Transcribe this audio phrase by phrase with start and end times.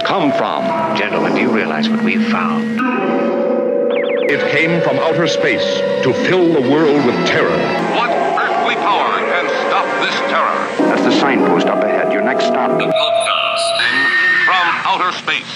[0.00, 0.64] it come from?
[0.96, 2.80] Gentlemen, do you realize what we've found?
[4.30, 7.58] It came from outer space to fill the world with terror.
[7.96, 10.88] What earthly power can stop this terror?
[10.88, 12.12] That's the signpost up ahead.
[12.12, 12.70] Your next stop.
[12.78, 13.96] Broadcasting
[14.46, 15.52] from outer space.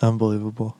[0.00, 0.79] Unbelievable.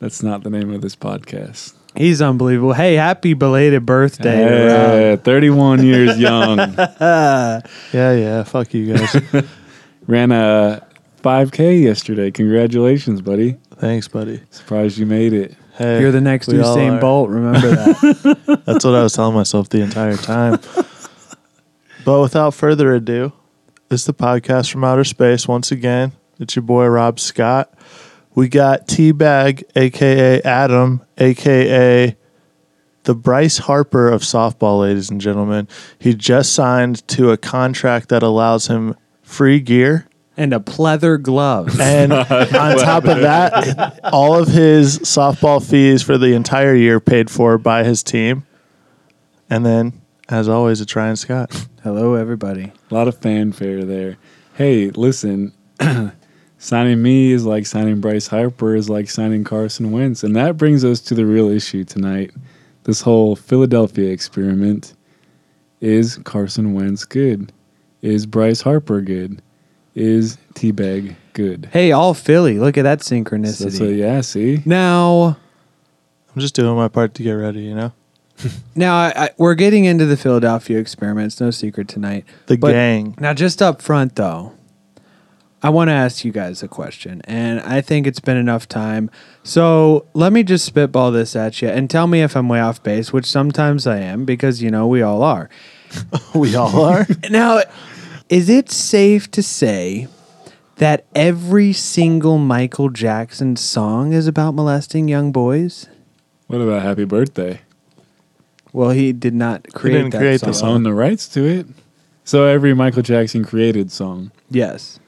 [0.00, 1.74] That's not the name of this podcast.
[1.96, 2.72] He's unbelievable.
[2.74, 4.66] Hey, happy belated birthday.
[5.10, 6.58] Yeah, 31 years young.
[6.58, 7.60] Yeah,
[7.92, 8.42] yeah.
[8.44, 9.16] Fuck you guys.
[10.06, 10.86] Ran a
[11.22, 12.30] 5K yesterday.
[12.30, 13.56] Congratulations, buddy.
[13.76, 14.40] Thanks, buddy.
[14.50, 15.56] Surprised you made it.
[15.76, 17.00] Hey, You're the next we all Usain are.
[17.00, 17.30] Bolt.
[17.30, 18.62] Remember that.
[18.66, 20.58] That's what I was telling myself the entire time.
[22.04, 23.32] but without further ado,
[23.90, 25.46] it's the podcast from outer space.
[25.48, 27.72] Once again, it's your boy Rob Scott.
[28.38, 32.16] We got Teabag, aka Adam, aka
[33.02, 35.66] the Bryce Harper of softball, ladies and gentlemen.
[35.98, 40.06] He just signed to a contract that allows him free gear.
[40.36, 41.80] and a pleather glove.
[41.80, 42.26] And on
[42.78, 47.82] top of that, all of his softball fees for the entire year paid for by
[47.82, 48.46] his team.
[49.50, 51.66] And then, as always, it's Ryan Scott.
[51.82, 52.70] Hello, everybody.
[52.88, 54.16] A lot of fanfare there.
[54.54, 55.54] Hey, listen,
[56.58, 60.22] signing me is like signing Bryce Harper is like signing Carson Wentz.
[60.22, 62.32] And that brings us to the real issue tonight.
[62.84, 64.94] This whole Philadelphia experiment.
[65.80, 67.52] Is Carson Wentz good?
[68.02, 69.40] Is Bryce Harper good?
[69.94, 71.68] Is Teabag good?
[71.72, 72.58] Hey, all Philly.
[72.58, 73.58] Look at that synchronicity.
[73.64, 74.62] that's what, yeah, see?
[74.64, 75.36] Now,
[76.34, 77.92] I'm just doing my part to get ready, you know?
[78.74, 81.26] now I, I, we're getting into the Philadelphia experiment.
[81.26, 82.24] It's no secret tonight.
[82.46, 83.14] The But gang.
[83.18, 84.54] Now, just up front, though,
[85.62, 89.10] I want to ask you guys a question, and I think it's been enough time.
[89.42, 92.80] So let me just spitball this at you and tell me if I'm way off
[92.82, 95.48] base, which sometimes I am because, you know, we all are.
[96.34, 97.06] We all are.
[97.30, 97.62] Now,
[98.28, 100.06] is it safe to say
[100.76, 105.88] that every single Michael Jackson song is about molesting young boys?
[106.46, 107.62] What about Happy Birthday?
[108.72, 110.48] Well, he did not create didn't that create song.
[110.50, 110.68] the song.
[110.68, 111.66] Own the rights to it.
[112.24, 114.30] So every Michael Jackson created song.
[114.50, 115.00] Yes.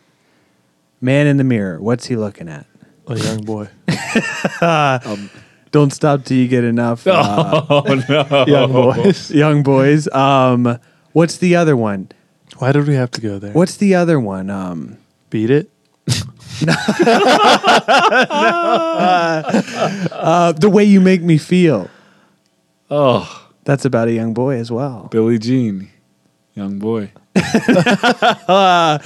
[1.00, 1.80] Man in the mirror.
[1.80, 2.66] What's he looking at?
[3.06, 3.68] A young boy.
[5.72, 7.06] Don't stop till you get enough.
[7.06, 8.44] uh, Oh no.
[8.46, 9.30] Young boys.
[9.34, 10.08] young boys.
[10.12, 10.78] Um,
[11.12, 12.10] what's the other one?
[12.58, 13.52] Why did we have to go there?
[13.52, 14.50] What's the other one?
[14.50, 14.98] Um,
[15.30, 15.70] Beat it?
[20.12, 21.88] uh, the way you make me feel.
[22.90, 25.08] Oh, That's about a young boy as well.
[25.10, 25.88] Billie Jean.
[26.54, 27.12] Young boy.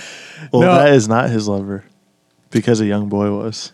[0.53, 0.75] Well, No.
[0.75, 1.85] that is not his lover
[2.51, 3.73] because a young boy was.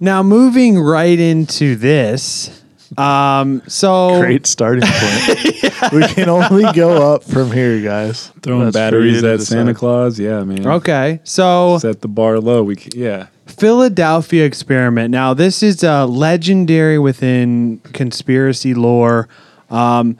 [0.00, 2.62] Now moving right into this.
[2.98, 5.56] Um, so Great starting point.
[5.92, 8.28] We can only go up from here, guys.
[8.42, 9.72] Throwing That's for batteries you to at Santa.
[9.74, 10.18] Claus.
[10.18, 10.66] Yeah, man.
[10.66, 12.62] okay, so Set the bar low.
[12.62, 13.28] We can, yeah.
[13.46, 15.10] Philadelphia experiment.
[15.10, 19.28] Now, this is uh, legendary within conspiracy lore.
[19.70, 20.18] Um,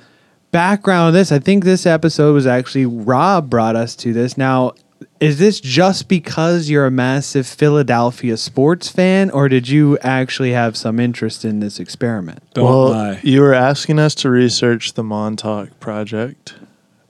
[0.51, 4.37] background of this, I think this episode was actually Rob brought us to this.
[4.37, 4.75] Now,
[5.19, 10.77] is this just because you're a massive Philadelphia sports fan, or did you actually have
[10.77, 12.43] some interest in this experiment?
[12.55, 13.21] Don't well, lie.
[13.23, 16.55] you were asking us to research the Montauk project.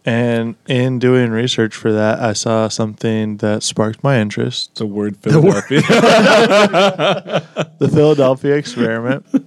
[0.04, 4.76] And in doing research for that, I saw something that sparked my interest.
[4.76, 5.80] the word Philadelphia.
[7.78, 9.26] the Philadelphia experiment.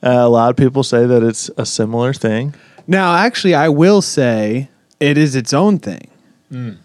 [0.00, 2.54] Uh, a lot of people say that it's a similar thing.
[2.88, 6.08] Now, actually, I will say it is its own thing.
[6.50, 6.78] Mm.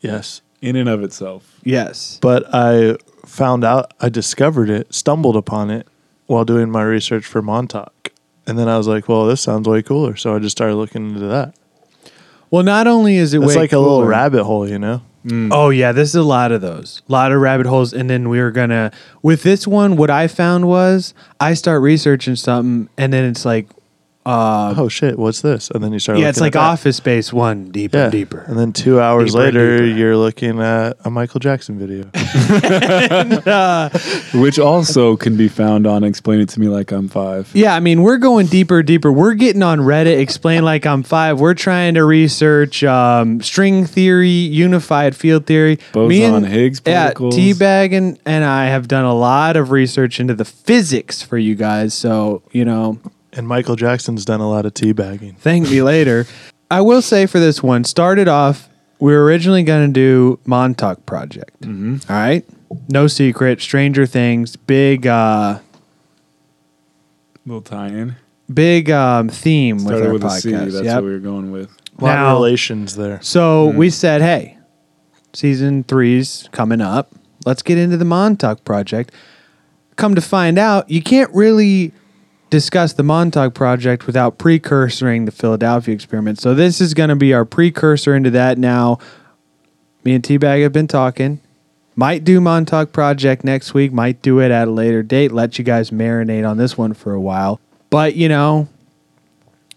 [0.00, 0.42] Yes.
[0.60, 1.60] In and of itself.
[1.62, 2.18] Yes.
[2.20, 5.86] But I found out, I discovered it, stumbled upon it
[6.26, 8.10] while doing my research for Montauk.
[8.46, 10.16] And then I was like, well, this sounds way cooler.
[10.16, 11.54] So I just started looking into that.
[12.50, 15.02] Well, not only is it It's way like a little cooler- rabbit hole, you know?
[15.24, 15.48] Mm.
[15.52, 17.00] Oh yeah, this is a lot of those.
[17.08, 18.90] A lot of rabbit holes and then we were going to
[19.22, 23.66] with this one what I found was I start researching something and then it's like
[24.26, 25.70] uh oh shit, what's this?
[25.70, 26.70] And then you start yeah, it's like at that.
[26.70, 28.02] Office Space 1 deeper Yeah.
[28.04, 28.38] and deeper.
[28.46, 29.98] And then two hours Deeper later, deeper.
[29.98, 32.04] you're looking at a Michael Jackson video.
[34.34, 37.50] Which also can be found on Explain It to Me Like I'm Five.
[37.54, 39.12] Yeah, I mean, we're going deeper, deeper.
[39.12, 41.38] We're getting on Reddit, explain like I'm five.
[41.40, 45.78] We're trying to research um, string theory, unified field theory.
[45.92, 47.36] Boson Higgs yeah, particles.
[47.36, 51.54] Teabag and, and I have done a lot of research into the physics for you
[51.54, 51.94] guys.
[51.94, 52.98] So, you know,
[53.36, 55.36] And Michael Jackson's done a lot of teabagging.
[55.38, 56.26] thank me later.
[56.70, 58.68] I will say for this one, started off,
[59.00, 61.64] we were originally going to do Montauk Project.
[61.66, 62.44] All right.
[62.88, 63.60] No secret.
[63.60, 65.58] Stranger Things, big, uh,
[67.46, 68.16] Little tie-in.
[68.52, 70.50] big um, theme with Started our with a C.
[70.50, 70.72] podcast.
[70.72, 70.94] That's Yep.
[70.96, 71.70] what we were going with.
[71.98, 73.18] A lot Now- of relations there.
[73.22, 74.56] So we said, hey,
[75.32, 77.10] season three's coming up.
[77.44, 79.12] Let's get into the Montauk Project.
[79.96, 81.92] Come to find out, you can't really
[82.54, 86.40] discuss the Montauk Project without precursoring the Philadelphia experiment.
[86.40, 88.58] So this is going to be our precursor into that.
[88.58, 89.00] Now,
[90.04, 91.40] me and Teabag have been talking.
[91.96, 93.92] Might do Montauk Project next week.
[93.92, 95.32] Might do it at a later date.
[95.32, 97.58] Let you guys marinate on this one for a while.
[97.90, 98.68] But you know,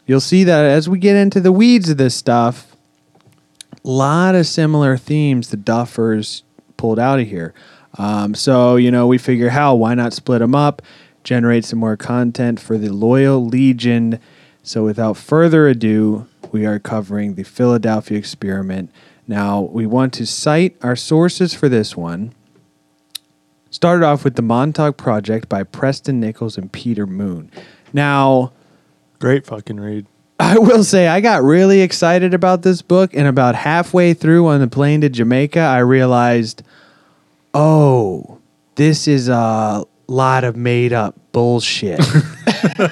[0.06, 2.75] you'll see that as we get into the weeds of this stuff,
[3.83, 6.44] a lot of similar themes the Duffers
[6.77, 7.56] pulled out of here.
[7.97, 10.83] Um, so, you know, we figure, hell, why not split them up,
[11.27, 14.18] generate some more content for the Loyal Legion?
[14.63, 18.91] So, without further ado, we are covering the Philadelphia experiment.
[19.27, 22.33] Now, we want to cite our sources for this one.
[23.69, 27.51] Started off with the Montauk Project by Preston Nichols and Peter Moon.
[27.91, 28.53] Now,
[29.19, 30.06] Great fucking read.
[30.39, 34.62] I will say I got really excited about this book, and about halfway through on
[34.62, 36.63] the plane to Jamaica, I realized,
[37.53, 38.39] oh,
[38.75, 42.00] this is a lot of made up bullshit.
[42.77, 42.88] Dude,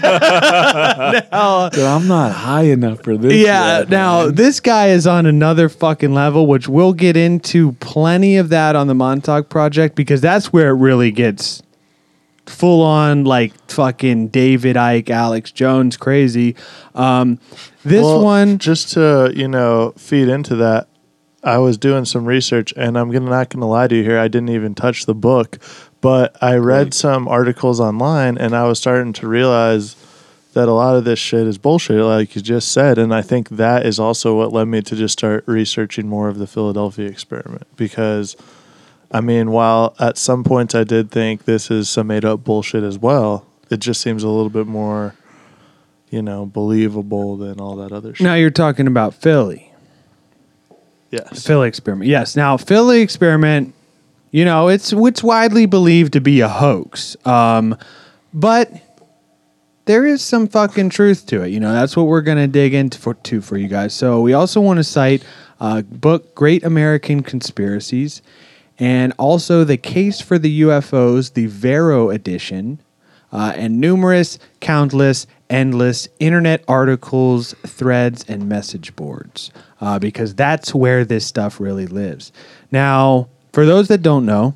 [1.86, 3.34] I'm not high enough for this.
[3.34, 4.36] yeah, yet, now man.
[4.36, 8.88] this guy is on another fucking level, which we'll get into plenty of that on
[8.88, 11.62] the Montauk Project because that's where it really gets
[12.46, 16.56] full on like fucking David Icke, Alex Jones crazy.
[16.94, 17.40] Um,
[17.84, 20.88] this Well, one, just to you know feed into that
[21.44, 24.28] i was doing some research and i'm gonna not gonna lie to you here i
[24.28, 25.60] didn't even touch the book
[26.06, 29.96] but i read some articles online and i was starting to realize
[30.54, 33.50] that a lot of this shit is bullshit like you just said and i think
[33.50, 37.66] that is also what led me to just start researching more of the philadelphia experiment
[37.76, 38.36] because
[39.12, 42.84] i mean while at some points i did think this is some made up bullshit
[42.84, 45.16] as well it just seems a little bit more
[46.12, 49.72] you know believable than all that other shit now you're talking about Philly.
[51.12, 51.46] Yes.
[51.46, 52.10] Philly experiment.
[52.10, 52.36] Yes.
[52.36, 53.74] Now, Philly experiment,
[54.32, 57.16] you know, it's it's widely believed to be a hoax.
[57.26, 57.78] Um,
[58.34, 58.72] but
[59.86, 61.50] there is some fucking truth to it.
[61.50, 63.94] You know, that's what we're gonna dig into for to for you guys.
[63.94, 65.24] So we also want to cite
[65.60, 68.22] uh, book Great American Conspiracies,
[68.78, 72.82] and also the Case for the UFOs, the Varo edition,
[73.32, 79.52] uh, and numerous, countless, endless internet articles, threads, and message boards,
[79.82, 82.32] uh, because that's where this stuff really lives.
[82.72, 84.54] Now, for those that don't know,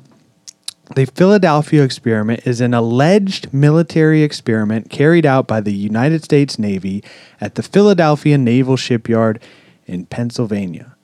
[0.94, 7.02] the Philadelphia experiment is an alleged military experiment carried out by the United States Navy
[7.40, 9.42] at the Philadelphia Naval Shipyard
[9.86, 10.96] in Pennsylvania.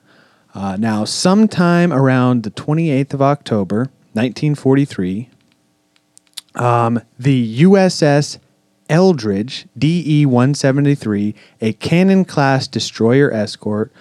[0.53, 5.29] Uh, now, sometime around the 28th of October, 1943,
[6.53, 8.37] um, the USS
[8.91, 13.91] Eldridge DE 173, a cannon class destroyer escort,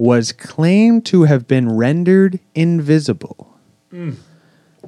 [0.00, 3.54] was claimed to have been rendered invisible.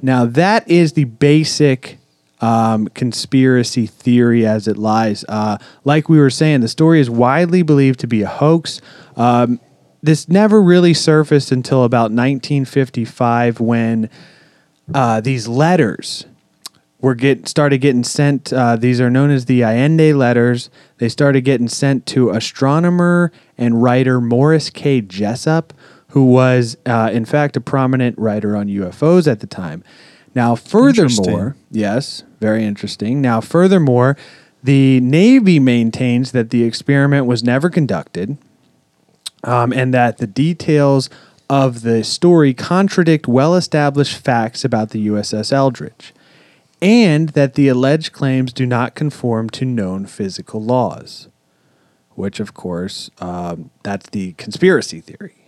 [0.01, 1.99] Now, that is the basic
[2.41, 5.23] um, conspiracy theory as it lies.
[5.29, 8.81] Uh, like we were saying, the story is widely believed to be a hoax.
[9.15, 9.59] Um,
[10.01, 14.09] this never really surfaced until about 1955 when
[14.95, 16.25] uh, these letters
[17.03, 18.53] were get started getting sent.
[18.53, 20.69] Uh, these are known as the Allende letters.
[20.99, 25.01] They started getting sent to astronomer and writer Morris K.
[25.01, 25.73] Jessup,
[26.07, 29.83] who was, uh, in fact, a prominent writer on UFOs at the time.
[30.33, 33.21] Now, furthermore, yes, very interesting.
[33.21, 34.15] Now, furthermore,
[34.63, 38.37] the Navy maintains that the experiment was never conducted
[39.43, 41.09] um, and that the details
[41.49, 46.13] of the story contradict well established facts about the USS Eldridge,
[46.83, 51.29] and that the alleged claims do not conform to known physical laws,
[52.11, 55.45] which, of course, um, that's the conspiracy theory.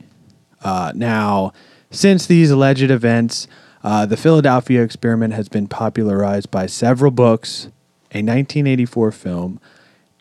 [0.64, 1.52] Uh, now,
[1.92, 3.50] since these alleged events,
[3.84, 7.66] uh, the Philadelphia experiment has been popularized by several books,
[8.12, 9.60] a 1984 film,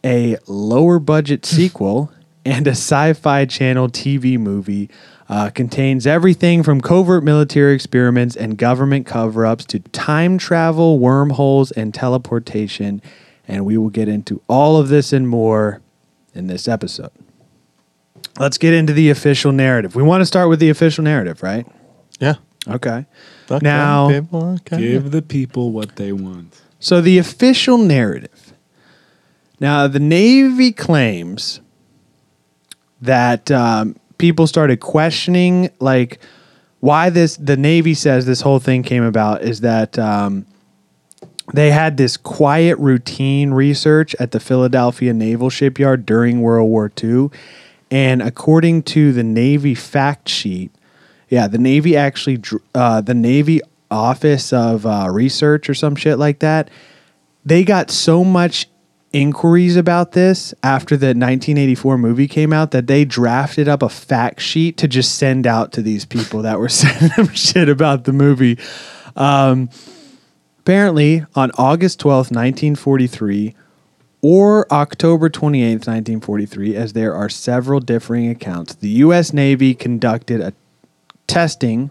[0.04, 2.12] a lower budget sequel,
[2.44, 4.90] and a sci fi channel TV movie.
[5.26, 11.71] Uh, contains everything from covert military experiments and government cover ups to time travel, wormholes,
[11.73, 13.00] and teleportation.
[13.49, 15.81] And we will get into all of this and more
[16.35, 17.11] in this episode.
[18.38, 19.95] Let's get into the official narrative.
[19.95, 21.66] We want to start with the official narrative, right?
[22.21, 22.35] Yeah.
[22.69, 23.07] Okay.
[23.50, 24.78] Okay, Now- people, okay.
[24.78, 26.61] Give the people what they want.
[26.81, 28.52] So the official narrative.
[29.61, 31.61] Now the Navy claims
[33.00, 36.19] that um, people started questioning, like,
[36.81, 37.37] why this.
[37.37, 40.47] The Navy says this whole thing came about is that um,
[41.52, 47.28] they had this quiet routine research at the Philadelphia Naval Shipyard during World War II.
[47.90, 50.71] And according to the Navy fact sheet,
[51.28, 52.43] yeah, the Navy actually,
[52.75, 56.71] uh, the Navy Office of uh, Research or some shit like that,
[57.45, 58.69] they got so much
[59.14, 64.40] inquiries about this after the 1984 movie came out that they drafted up a fact
[64.40, 68.12] sheet to just send out to these people that were sending them shit about the
[68.12, 68.59] movie.
[69.14, 69.71] Um,
[70.59, 73.54] apparently, on August 12th, 1943,
[74.21, 79.33] or October 28th, 1943, as there are several differing accounts, the U.S.
[79.33, 80.52] Navy conducted a
[81.26, 81.90] testing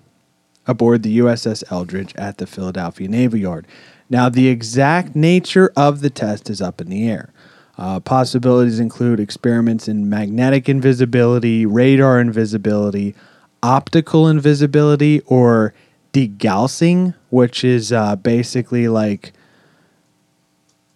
[0.68, 3.68] aboard the USS Eldridge at the Philadelphia Naval Yard.
[4.10, 7.34] Now, the exact nature of the test is up in the air.
[7.78, 13.16] Uh, possibilities include experiments in magnetic invisibility, radar invisibility,
[13.64, 15.74] optical invisibility, or
[16.12, 19.34] degaussing, which is uh, basically like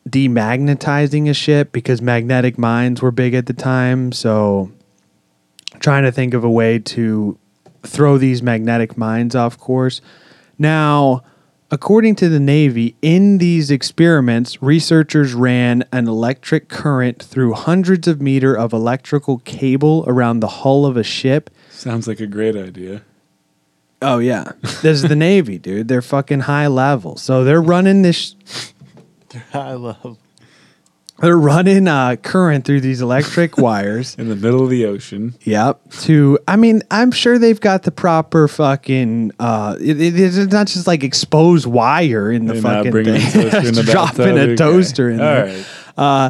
[0.08, 4.12] demagnetizing a ship because magnetic mines were big at the time.
[4.12, 4.72] So,
[5.80, 7.38] trying to think of a way to
[7.84, 10.02] throw these magnetic mines off course.
[10.60, 11.24] Now,
[11.72, 18.22] according to the Navy, in these experiments, researchers ran an electric current through hundreds of
[18.22, 21.50] meter of electrical cable around the hull of a ship.
[21.70, 23.04] Sounds like a great idea.
[24.02, 25.88] Oh yeah, this is the Navy, dude.
[25.88, 28.36] They're fucking high level, so they're running this.
[29.54, 30.18] I love.
[31.20, 34.16] They're running uh, current through these electric wires.
[34.20, 35.34] In the middle of the ocean.
[35.42, 35.92] Yep.
[36.02, 39.32] To I mean, I'm sure they've got the proper fucking.
[39.40, 43.08] Uh, it, it- it's not just like exposed wire in the They're fucking thing.
[43.66, 44.56] in the dropping a Okay.
[44.56, 45.46] toaster in there.
[45.48, 45.66] right.
[45.98, 46.30] Uh,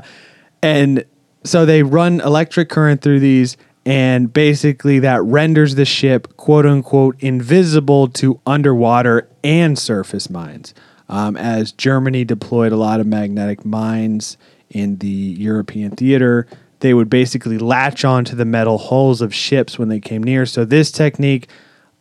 [0.62, 1.04] and
[1.44, 7.16] so they run electric current through these, and basically that renders the ship quote unquote
[7.20, 10.74] invisible to underwater and surface mines.
[11.10, 14.38] Um, as Germany deployed a lot of magnetic mines
[14.70, 16.48] in the European theater,
[16.80, 20.46] they would basically latch onto the metal hulls of ships when they came near.
[20.46, 21.50] So this technique.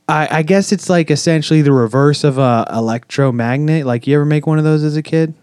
[0.08, 3.84] I, I guess it's like essentially the reverse of a electromagnet.
[3.86, 5.34] Like you ever make one of those as a kid?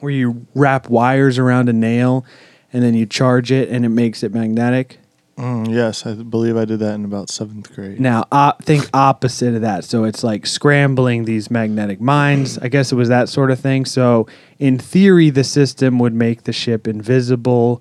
[0.00, 2.24] where you wrap wires around a nail
[2.72, 4.98] and then you charge it and it makes it magnetic.
[5.38, 8.00] Mm, yes, I believe I did that in about seventh grade.
[8.00, 9.84] Now, uh, think opposite of that.
[9.84, 12.58] So it's like scrambling these magnetic mines.
[12.58, 13.84] I guess it was that sort of thing.
[13.84, 14.26] So,
[14.58, 17.80] in theory, the system would make the ship invisible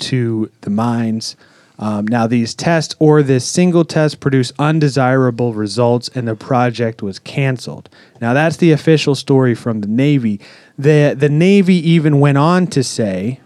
[0.00, 1.34] to the mines.
[1.78, 7.18] Um, now, these tests or this single test produced undesirable results, and the project was
[7.18, 7.88] canceled.
[8.20, 10.40] Now, that's the official story from the Navy.
[10.76, 13.40] the The Navy even went on to say,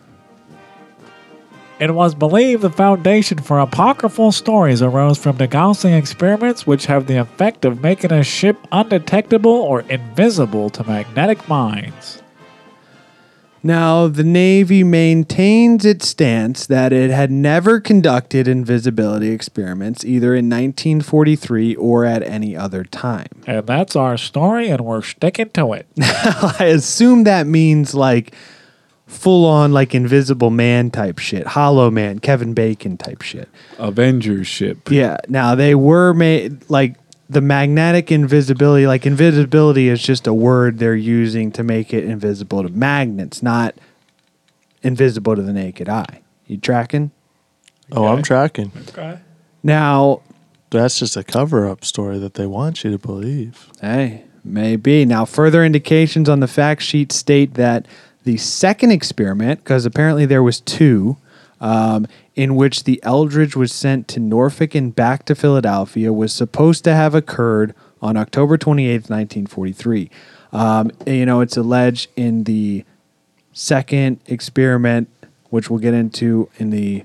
[1.81, 7.07] It was believed the foundation for apocryphal stories arose from the Gaussian experiments, which have
[7.07, 12.23] the effect of making a ship undetectable or invisible to magnetic mines.
[13.65, 20.47] Now, the Navy maintains its stance that it had never conducted invisibility experiments either in
[20.47, 23.29] 1943 or at any other time.
[23.47, 25.87] And that's our story, and we're sticking to it.
[26.01, 28.35] I assume that means like
[29.13, 33.49] full on, like Invisible Man type shit, Hollow Man, Kevin Bacon type shit.
[33.79, 34.91] Avengers ship.
[34.91, 35.19] Yeah.
[35.29, 36.97] Now, they were made like
[37.29, 42.63] the magnetic invisibility, like invisibility is just a word they're using to make it invisible
[42.63, 43.75] to magnets, not
[44.83, 46.21] invisible to the naked eye.
[46.47, 47.11] You tracking?
[47.91, 48.73] Oh, I'm tracking.
[48.89, 49.19] Okay.
[49.63, 50.23] Now,
[50.71, 53.69] That's just a cover up story that they want you to believe.
[53.81, 55.05] Hey, maybe.
[55.05, 57.87] Now, further indications on the fact sheet state that
[58.25, 61.17] the second experiment, because apparently there was two,
[61.61, 66.85] um, in which the Eldridge was sent to Norfolk and back to Philadelphia, was supposed
[66.85, 70.11] to have occurred on October 28th, 1943.
[70.53, 72.85] Um, you know, it's alleged in the
[73.53, 75.09] second experiment,
[75.51, 77.05] which we'll get into in the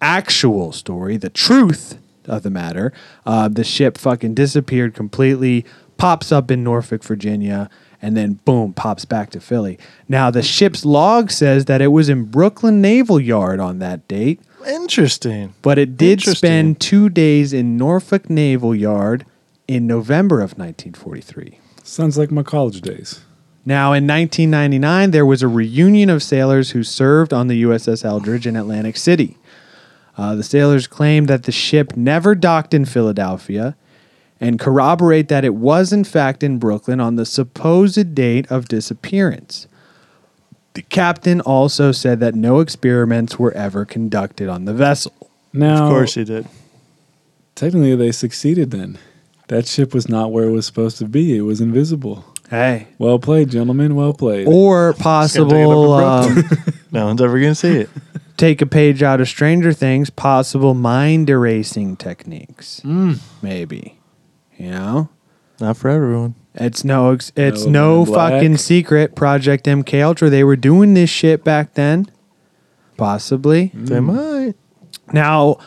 [0.00, 2.92] actual story, the truth of the matter,
[3.26, 5.64] uh, the ship fucking disappeared completely,
[5.96, 7.68] pops up in Norfolk, Virginia,
[8.00, 9.78] and then boom, pops back to Philly.
[10.08, 14.40] Now, the ship's log says that it was in Brooklyn Naval Yard on that date,
[14.66, 15.54] Interesting.
[15.62, 16.36] but it did Interesting.
[16.36, 19.24] spend two days in Norfolk Naval Yard
[19.66, 21.58] in November of 1943.
[21.82, 23.20] Sounds like my college days.
[23.64, 28.46] Now, in 1999, there was a reunion of sailors who served on the USS Eldridge
[28.46, 29.36] in Atlantic City.
[30.16, 33.76] Uh, the sailors claimed that the ship never docked in Philadelphia
[34.40, 39.66] and corroborate that it was, in fact, in Brooklyn on the supposed date of disappearance.
[40.74, 45.12] The captain also said that no experiments were ever conducted on the vessel.
[45.52, 46.46] Now, Of course he did.
[47.54, 48.98] technically, they succeeded then.
[49.48, 51.36] That ship was not where it was supposed to be.
[51.36, 52.24] It was invisible.
[52.50, 52.88] Hey.
[52.98, 53.94] Well played, gentlemen.
[53.94, 54.46] Well played.
[54.46, 56.44] Or possible um,
[56.92, 57.90] No one's ever gonna see it.
[58.36, 62.82] take a page out of Stranger Things, possible mind erasing techniques.
[63.42, 63.97] Maybe.
[64.58, 65.08] You know?
[65.60, 66.34] Not for everyone.
[66.54, 68.32] It's no ex- it's No no, Men in Black.
[68.32, 69.14] fucking secret.
[69.14, 70.30] Project MK Ultra.
[70.30, 72.06] They were doing this shit back then.
[72.96, 73.70] Possibly.
[73.74, 74.04] They hmm.
[74.04, 74.54] might.
[75.12, 75.58] Now,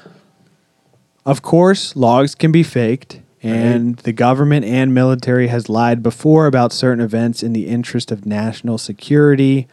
[1.25, 6.73] of course, logs can be faked, and the government and military has lied before about
[6.73, 9.67] certain events in the interest of national security.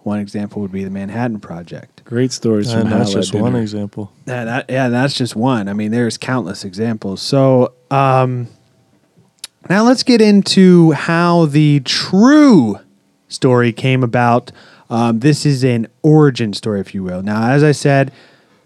[0.00, 1.99] One example would be the Manhattan Project.
[2.10, 4.12] Great stories from And that's Hal at just one example.
[4.26, 5.68] Yeah, that, yeah, that's just one.
[5.68, 7.22] I mean, there's countless examples.
[7.22, 8.48] So, um,
[9.68, 12.80] now let's get into how the true
[13.28, 14.50] story came about.
[14.90, 17.22] Um, this is an origin story, if you will.
[17.22, 18.10] Now, as I said,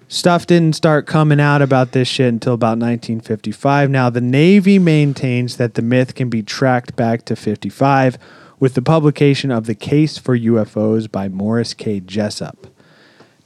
[0.09, 3.91] stuff didn't start coming out about this shit until about 1955.
[3.91, 8.17] Now, the Navy maintains that the myth can be tracked back to 55
[8.59, 12.01] with the publication of The Case for UFOs by Morris K.
[12.01, 12.69] Jessup.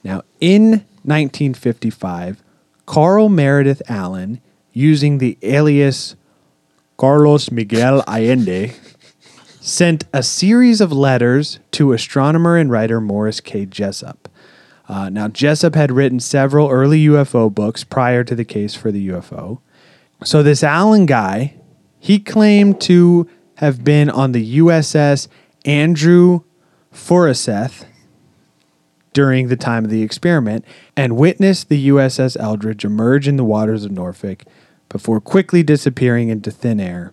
[0.08, 0.70] Now, in
[1.04, 2.42] 1955,
[2.86, 4.40] Carl Meredith Allen,
[4.72, 6.16] using the alias
[6.96, 8.72] Carlos Miguel Allende,
[9.60, 13.66] sent a series of letters to astronomer and writer Morris K.
[13.66, 14.30] Jessup.
[14.88, 19.08] Uh, now, Jessup had written several early UFO books prior to the case for the
[19.08, 19.60] UFO.
[20.24, 21.56] So, this Allen guy,
[21.98, 25.28] he claimed to have been on the USS
[25.66, 26.44] Andrew
[26.90, 27.84] Forsyth
[29.12, 30.64] during the time of the experiment
[30.96, 34.44] and witnessed the USS Eldridge emerge in the waters of Norfolk
[34.88, 37.12] before quickly disappearing into thin air,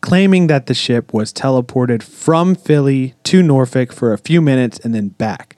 [0.00, 4.94] claiming that the ship was teleported from Philly to Norfolk for a few minutes and
[4.94, 5.56] then back.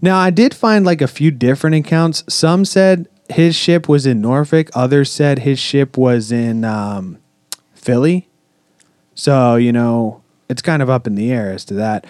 [0.00, 2.24] Now, I did find like a few different accounts.
[2.28, 7.18] Some said his ship was in Norfolk, others said his ship was in um,
[7.74, 8.28] Philly.
[9.14, 12.06] So, you know, it's kind of up in the air as to that.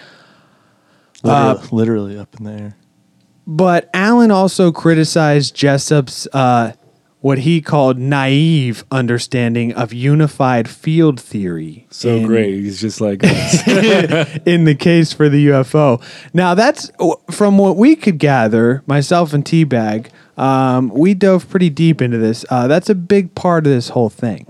[1.23, 2.77] Literally, literally up in the air.
[3.45, 6.73] But Allen also criticized Jessup's uh,
[7.21, 11.85] what he called naive understanding of unified field theory.
[11.89, 12.53] So in- great.
[12.53, 13.23] He's just like
[14.45, 16.01] in the case for the UFO.
[16.33, 16.91] Now, that's
[17.31, 22.45] from what we could gather, myself and Teabag, um, we dove pretty deep into this.
[22.49, 24.48] Uh, that's a big part of this whole thing.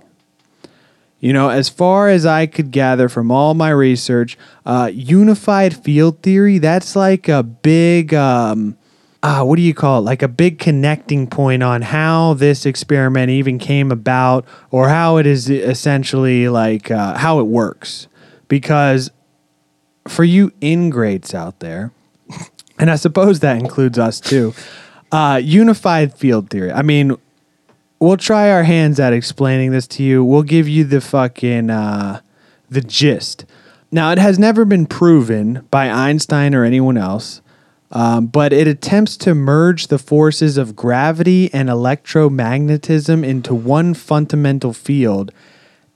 [1.19, 6.21] You know, as far as I could gather from all my research, uh, unified field
[6.21, 8.77] theory, that's like a big, um,
[9.21, 10.03] ah, what do you call it?
[10.03, 15.25] Like a big connecting point on how this experiment even came about or how it
[15.25, 18.07] is essentially like uh, how it works.
[18.47, 19.11] Because
[20.07, 21.91] for you ingrates out there,
[22.79, 24.53] and I suppose that includes us too,
[25.11, 26.71] uh, unified field theory.
[26.71, 27.17] I mean,
[27.99, 30.23] we'll try our hands at explaining this to you.
[30.23, 32.21] We'll give you the fucking uh,
[32.69, 33.45] the gist.
[33.91, 37.41] Now, it has never been proven by Einstein or anyone else,
[37.91, 44.73] um, but it attempts to merge the forces of gravity and electromagnetism into one fundamental
[44.73, 45.31] field,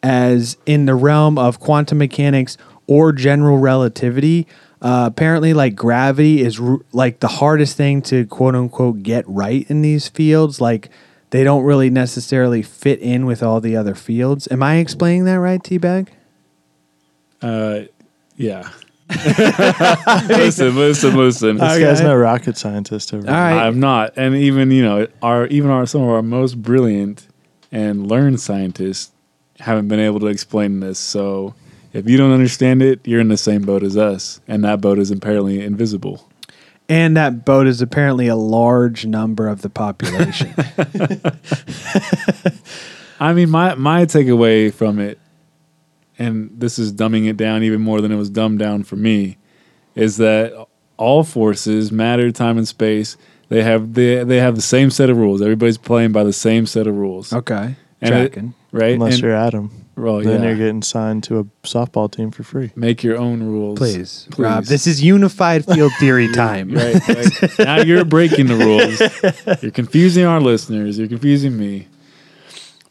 [0.02, 4.48] as in the realm of quantum mechanics or general relativity.
[4.82, 6.60] Uh, apparently, like gravity is
[6.92, 10.60] like the hardest thing to quote unquote get right in these fields.
[10.60, 10.90] Like
[11.34, 14.48] they don't really necessarily fit in with all the other fields.
[14.52, 16.10] Am I explaining that right, Teabag?
[17.42, 17.82] uh,
[18.38, 18.70] yeah.
[20.30, 21.58] listen, listen, listen.
[21.58, 23.66] This guy's no rocket scientist over All right.
[23.66, 27.28] I'm not, and even you know, our even our some of our most brilliant
[27.72, 29.12] and learned scientists
[29.60, 31.00] haven't been able to explain this.
[31.00, 31.56] So,
[31.94, 35.00] if you don't understand it, you're in the same boat as us, and that boat
[35.00, 36.30] is apparently invisible.
[36.90, 40.54] And that boat is apparently a large number of the population.
[43.20, 45.20] I mean, my my takeaway from it,
[46.20, 49.38] and this is dumbing it down even more than it was dumbed down for me,
[49.96, 50.68] is that
[50.98, 53.16] all forces, matter, time, and space,
[53.50, 55.42] they have they they have the same set of rules.
[55.42, 57.32] Everybody's playing by the same set of rules.
[57.34, 57.76] okay.
[58.02, 58.54] And it- Tracking.
[58.74, 58.96] right?
[58.96, 59.83] Unless And- you're Adam.
[59.96, 60.50] Well, then yeah.
[60.50, 62.72] you're getting signed to a softball team for free.
[62.76, 64.40] make your own rules, Please, Please.
[64.40, 64.66] Rob.
[64.66, 66.72] This is unified field theory time.
[66.72, 67.60] right, right.
[67.60, 69.62] now you're breaking the rules.
[69.62, 70.98] You're confusing our listeners.
[70.98, 71.88] You're confusing me.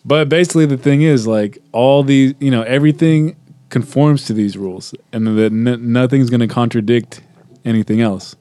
[0.04, 3.36] But basically, the thing is, like all these, you know, everything
[3.68, 7.22] conforms to these rules, and that n- nothing's going to contradict
[7.64, 8.36] anything else.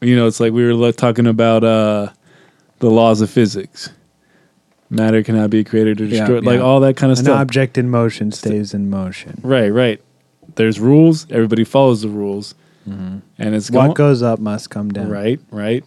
[0.00, 2.08] You know, it's like we were like, talking about uh,
[2.80, 3.90] the laws of physics.
[4.92, 6.62] Matter cannot be created or Yeah, destroyed, like yeah.
[6.64, 7.34] all that kind of An stuff.
[7.36, 9.40] An object in motion stays in motion.
[9.42, 10.00] Right, right.
[10.56, 11.26] There's rules.
[11.30, 12.54] Everybody follows the rules,
[12.88, 13.18] Mm-hmm.
[13.38, 15.08] and it's What going- goes up must come down.
[15.08, 15.84] Right, right.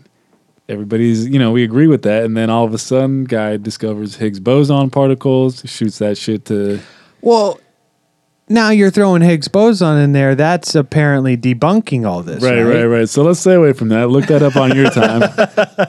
[0.67, 4.15] Everybody's, you know, we agree with that, and then all of a sudden, guy discovers
[4.15, 6.79] Higgs boson particles, shoots that shit to.
[7.21, 7.59] Well,
[8.47, 10.35] now you're throwing Higgs boson in there.
[10.35, 12.43] That's apparently debunking all this.
[12.43, 13.09] Right, right, right.
[13.09, 14.09] So let's stay away from that.
[14.09, 15.21] Look that up on your time.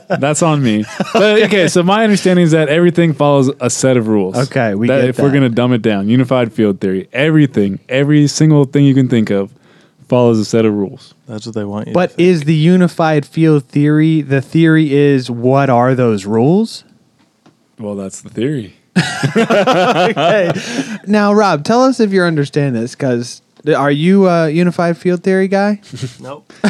[0.20, 0.84] That's on me.
[1.12, 4.36] But okay, so my understanding is that everything follows a set of rules.
[4.48, 8.26] Okay, we that, get if we're gonna dumb it down, unified field theory, everything, every
[8.26, 9.52] single thing you can think of,
[10.08, 11.14] follows a set of rules.
[11.26, 11.92] That's what they want you.
[11.92, 12.28] But to think.
[12.28, 16.84] is the unified field theory the theory is what are those rules?
[17.78, 18.76] Well, that's the theory.
[18.96, 20.50] Hey,
[21.06, 23.42] now Rob, tell us if you're understanding this because
[23.74, 25.80] are you a unified field theory guy?
[26.20, 26.52] nope.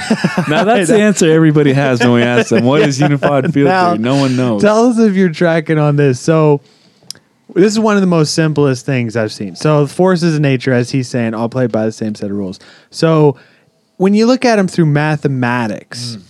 [0.49, 3.91] Now that's the answer everybody has when we ask them, "What is unified field Now,
[3.91, 4.63] theory?" No one knows.
[4.63, 6.21] Tell us if you're tracking on this.
[6.21, 6.61] So,
[7.55, 9.57] this is one of the most simplest things I've seen.
[9.57, 12.61] So, forces of nature, as he's saying, all play by the same set of rules.
[12.91, 13.37] So,
[13.97, 16.23] when you look at them through mathematics, hmm.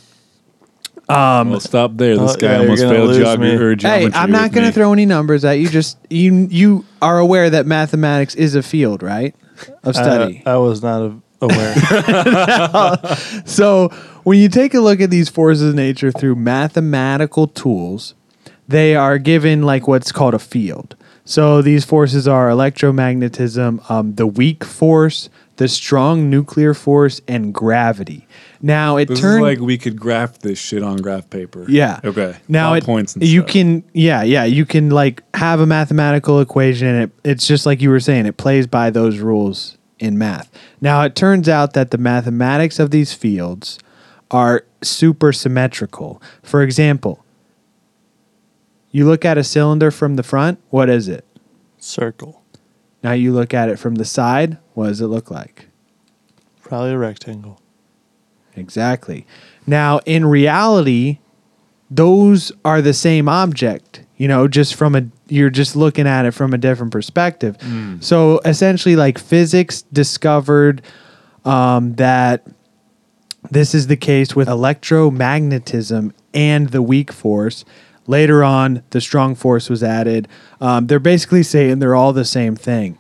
[1.09, 2.17] Well, stop there.
[2.17, 3.55] This Oh, guy yeah, almost gonna failed lose geog- me.
[3.55, 4.11] or hey.
[4.13, 5.69] I'm not going to throw any numbers at you.
[5.69, 9.35] Just you, you are aware that mathematics is a field, right?
[9.85, 10.43] Of study.
[10.45, 11.75] I, I was not a- aware.
[13.47, 13.89] So
[14.25, 18.15] when you take a look at these forces of nature through mathematical tools,
[18.69, 20.97] they are given like what's called a field.
[21.25, 28.27] So these forces are electromagnetism, um, the weak force, the strong nuclear force, and gravity.
[28.61, 31.65] Now it This turns is like we could graph this shit on graph paper.
[31.69, 32.01] yeah.
[32.05, 32.37] Okay.
[32.49, 33.51] Now it, points and you stuff.
[33.53, 37.81] can yeah yeah you can like have a mathematical equation and it it's just like
[37.81, 40.51] you were saying it plays by those rules in math.
[40.81, 43.79] Now it turns out that the mathematics of these fields
[44.31, 46.21] are super symmetrical.
[46.43, 47.25] For example,
[48.91, 51.25] you look at a cylinder from the front, what is it?
[51.79, 52.43] Circle.
[53.03, 55.69] Now you look at it from the side, what does it look like?
[56.63, 57.61] Probably a rectangle.
[58.57, 59.27] Exactly.
[59.67, 61.19] Now, in reality,
[61.91, 66.33] those are the same object, you know, just from a, you're just looking at it
[66.33, 67.57] from a different perspective.
[68.01, 70.83] So essentially, like physics discovered
[71.45, 72.47] um, that
[73.51, 77.65] this is the case with electromagnetism and the weak force.
[78.07, 80.29] Later on, the strong force was added.
[80.61, 82.99] Um, they're basically saying they're all the same thing.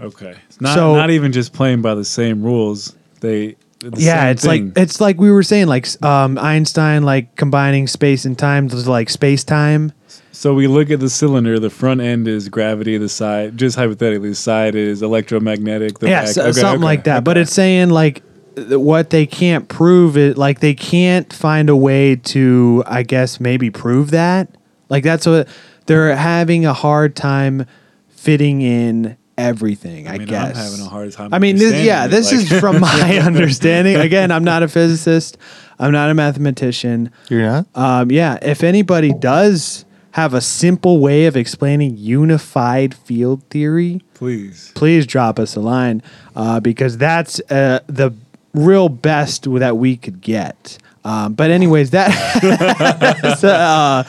[0.00, 0.34] Okay.
[0.48, 2.96] It's not So- not even just playing by the same rules.
[3.20, 4.66] They the yeah same it's thing.
[4.68, 8.88] like it's like we were saying like um, einstein like combining space and time was
[8.88, 9.92] like space time
[10.32, 11.58] so we look at the cylinder.
[11.60, 12.98] The front end is gravity.
[12.98, 16.00] The side, just hypothetically, the side is electromagnetic.
[16.00, 17.42] The yeah back, so- okay, something okay, like that but okay.
[17.42, 18.22] it's saying like
[18.56, 23.70] what they can't prove it like they can't find a way to i guess maybe
[23.70, 24.48] prove that
[24.88, 25.48] like that's what
[25.86, 27.66] they're having a hard time
[28.08, 31.34] fitting in everything i, I guess I'm having a hard time.
[31.34, 33.96] I mean, this, yeah, understanding this it, is like- from my understanding.
[33.96, 35.36] Again, I'm not a physicist.
[35.78, 37.10] I'm not a mathematician.
[37.28, 37.66] You're not?
[37.74, 44.70] Um, yeah, if anybody does have a simple way of explaining unified field theory, please.
[44.76, 46.00] please drop us a line
[46.36, 48.14] uh, because that's uh, the
[48.54, 50.78] real best that we could get.
[51.04, 54.04] Um, but anyways, that so, uh,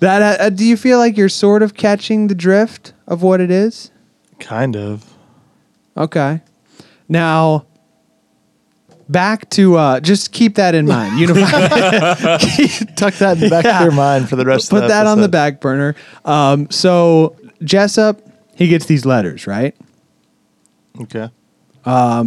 [0.00, 3.50] that uh, do you feel like you're sort of catching the drift of what it
[3.50, 3.90] is?
[4.38, 5.04] Kind of.
[5.96, 6.40] Okay.
[7.08, 7.66] Now,
[9.08, 11.18] back to uh, just keep that in mind.
[11.18, 11.50] Unified.
[12.96, 13.78] Tuck that in the back Yeah.
[13.78, 15.96] of your mind for the rest Put of the that on the back burner.
[16.24, 18.20] Um, so Jessup,
[18.54, 19.74] he gets these letters, right?
[21.00, 21.30] Okay.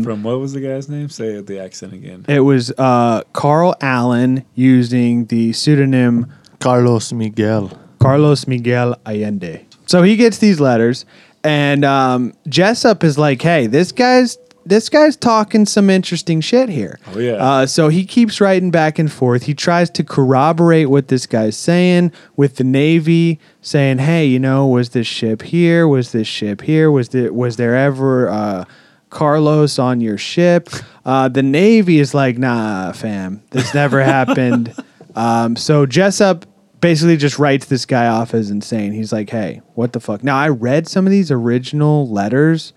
[0.04, 1.10] From what was the guy's name?
[1.10, 2.26] Say the accent again.
[2.28, 7.72] It was uh, Carl Allen using the pseudonym Carlos Miguel.
[8.00, 9.66] Carlos Miguel Allende.
[9.86, 11.06] So he gets these letters,
[11.44, 17.00] and um, Jessup is like, "Hey, this guy's this guy's talking some interesting shit here."
[17.14, 17.34] Oh, yeah.
[17.34, 19.44] Uh, so he keeps writing back and forth.
[19.44, 24.66] He tries to corroborate what this guy's saying with the Navy, saying, "Hey, you know,
[24.66, 25.88] was this ship here?
[25.88, 26.90] Was this ship here?
[26.90, 28.66] Was there was there ever?" Uh,
[29.12, 30.70] Carlos on your ship.
[31.06, 34.74] Uh, the Navy is like, nah, fam, this never happened.
[35.16, 36.48] Um, so Jessup
[36.80, 38.94] basically just writes this guy off as insane.
[38.94, 40.24] He's like, hey, what the fuck?
[40.24, 42.74] Now, I read some of these original letters.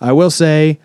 [0.00, 0.78] I will say,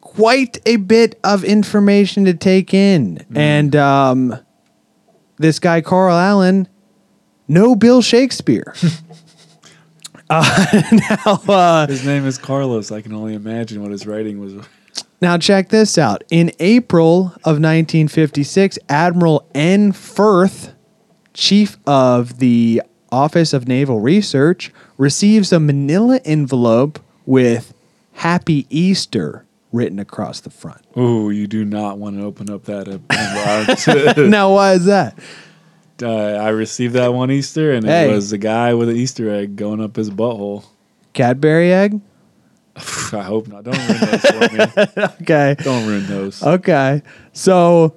[0.00, 3.24] quite a bit of information to take in.
[3.34, 4.38] And um,
[5.38, 6.68] this guy, Carl Allen,
[7.48, 8.74] no Bill Shakespeare.
[10.30, 10.82] uh,
[11.26, 12.90] now, uh, His name is Carlos.
[12.90, 14.54] I can only imagine what his writing was.
[15.20, 16.22] Now, check this out.
[16.30, 19.92] In April of 1956, Admiral N.
[19.92, 20.74] Furth,
[21.34, 27.74] chief of the Office of Naval Research, receives a manila envelope with
[28.12, 30.82] Happy Easter written across the front.
[30.96, 32.88] Oh, you do not want to open up that.
[34.08, 34.28] envelope.
[34.28, 35.18] now, why is that?
[36.02, 38.10] Uh, I received that one Easter, and Hey.
[38.10, 40.64] it was a guy with an Easter egg going up his butthole.
[41.12, 42.00] Cadbury egg?
[42.76, 43.64] I hope not.
[43.64, 45.04] Don't ruin those for me.
[45.22, 45.56] Okay.
[45.62, 46.42] Don't ruin those.
[46.42, 47.02] Okay.
[47.32, 47.94] So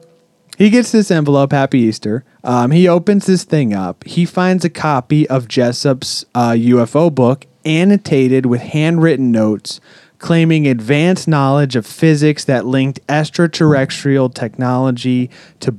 [0.58, 1.52] he gets this envelope.
[1.52, 2.24] Happy Easter.
[2.44, 4.04] Um, he opens this thing up.
[4.06, 9.80] He finds a copy of Jessup's uh, UFO book, annotated with handwritten notes
[10.22, 15.72] claiming advanced knowledge of physics that linked extraterrestrial technology to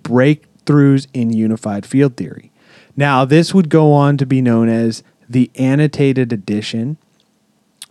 [0.65, 2.51] breakthroughs in unified field theory.
[2.97, 6.99] Now, this would go on to be known as the annotated edition.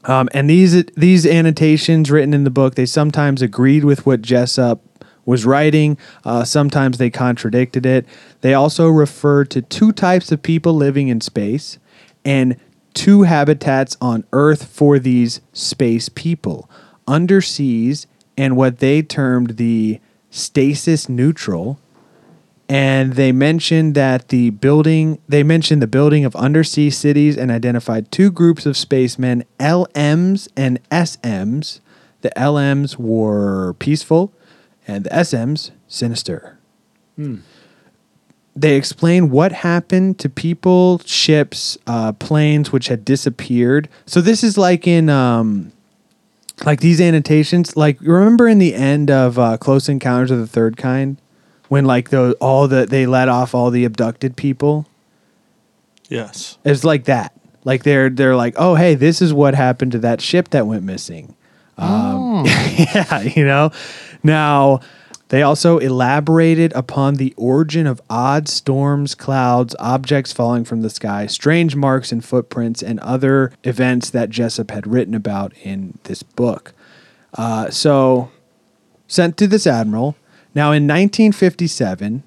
[0.04, 4.82] Um, and these these annotations written in the book, they sometimes agreed with what Jessup
[5.26, 5.98] was writing.
[6.26, 8.06] Uh, sometimes they contradicted it.
[8.42, 11.78] They also refer to two types of people living in space
[12.26, 12.58] and
[12.94, 16.70] two habitats on Earth for these space people:
[17.08, 18.08] underseas
[18.38, 20.00] and what they termed the
[20.32, 21.80] stasis neutral,
[22.72, 28.10] and they mentioned that the building they mentioned the building of undersea cities and identified
[28.14, 31.82] two groups of spacemen lms and sms
[32.22, 34.32] the lms were peaceful
[34.88, 36.58] and the sms sinister.
[38.56, 43.88] They explain what happened to people ships uh, planes which had disappeared.
[44.06, 45.72] So this is like in um,
[46.66, 50.78] like these annotations like remember in the end of uh, close encounters of the third
[50.78, 51.18] kind
[51.72, 54.86] when like the all the they let off all the abducted people?
[56.10, 56.58] Yes.
[56.66, 57.32] it's like that.
[57.64, 60.84] Like they're they're like oh hey this is what happened to that ship that went
[60.84, 61.34] missing.
[61.78, 63.72] Um, yeah you know?
[64.22, 64.82] Now
[65.30, 71.26] they also elaborated upon the origin of odd storms clouds objects falling from the sky
[71.26, 76.74] strange marks and footprints and other events that jessup had written about in this book.
[77.34, 78.30] Uh, so
[79.08, 80.18] sent to this admiral.
[80.54, 82.24] Now, in 1957,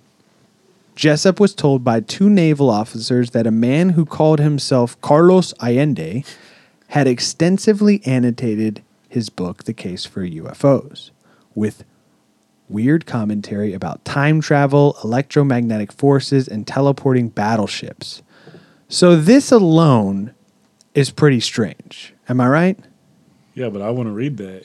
[0.96, 6.24] Jessup was told by two naval officers that a man who called himself Carlos Allende
[6.88, 11.10] had extensively annotated his book, The Case for UFOs,
[11.54, 11.84] with
[12.68, 18.22] weird commentary about time travel, electromagnetic forces, and teleporting battleships.
[18.88, 20.32] So, this alone
[20.94, 22.14] is pretty strange.
[22.28, 22.78] Am I right?
[23.54, 24.64] Yeah, but I want to read that.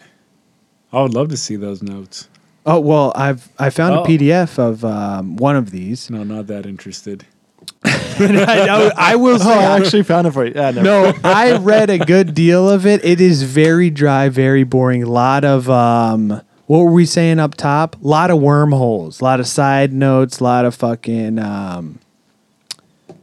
[0.94, 2.30] I would love to see those notes.
[2.72, 4.04] Oh well, I've I found Oh.
[4.04, 6.10] a PDF of um, one of these.
[6.10, 7.26] No, not that interested.
[7.84, 10.52] I, know- I will Oh, say, I actually found it for you.
[10.54, 13.04] Yeah, never no, I read a good deal of it.
[13.06, 15.04] It is very dry, very boring.
[15.04, 17.96] A lot of um, what were we saying up top?
[18.04, 22.00] A lot of wormholes, a lot of side notes, a lot of fucking um,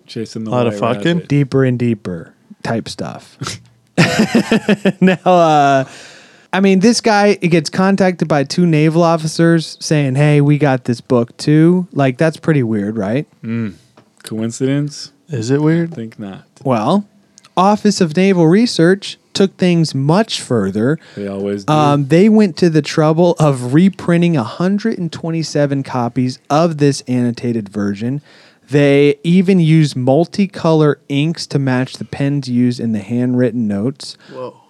[0.06, 1.14] Chasing the Lot of white fucking?
[1.16, 1.28] rabbit.
[1.28, 2.32] deeper and deeper
[2.62, 3.36] type stuff.
[5.00, 5.84] now, uh,
[6.56, 11.02] I mean, this guy gets contacted by two naval officers saying, "Hey, we got this
[11.02, 13.26] book too." Like that's pretty weird, right?
[13.42, 13.74] Mm.
[14.22, 15.12] Coincidence?
[15.28, 15.92] Is it weird?
[15.94, 16.44] Think not.
[16.64, 17.06] Well,
[17.58, 20.98] Office of Naval Research took things much further.
[21.14, 21.74] They always do.
[21.74, 28.22] Um, they went to the trouble of reprinting 127 copies of this annotated version.
[28.68, 34.16] They even used multicolor inks to match the pens used in the handwritten notes.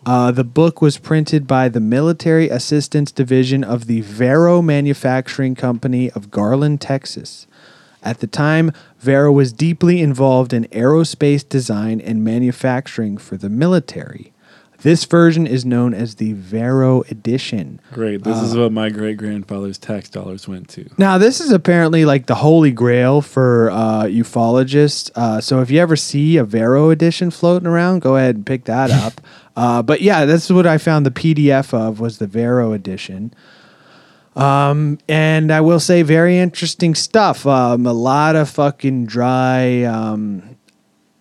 [0.04, 6.10] Uh, the book was printed by the Military Assistance Division of the Varo Manufacturing Company
[6.10, 7.46] of Garland, Texas.
[8.02, 14.32] At the time, Varo was deeply involved in aerospace design and manufacturing for the military.
[14.82, 17.80] This version is known as the Varo edition.
[17.92, 18.22] Great.
[18.24, 20.88] This uh, is what my great grandfather's tax dollars went to.
[20.98, 25.10] Now, this is apparently like the holy grail for uh, ufologists.
[25.14, 28.64] Uh, so if you ever see a Varo edition floating around, go ahead and pick
[28.64, 29.20] that up.
[29.56, 33.32] uh, but yeah, this is what I found the PDF of was the Varo edition.
[34.34, 37.46] Um, and I will say, very interesting stuff.
[37.46, 39.82] Um, a lot of fucking dry.
[39.84, 40.55] Um,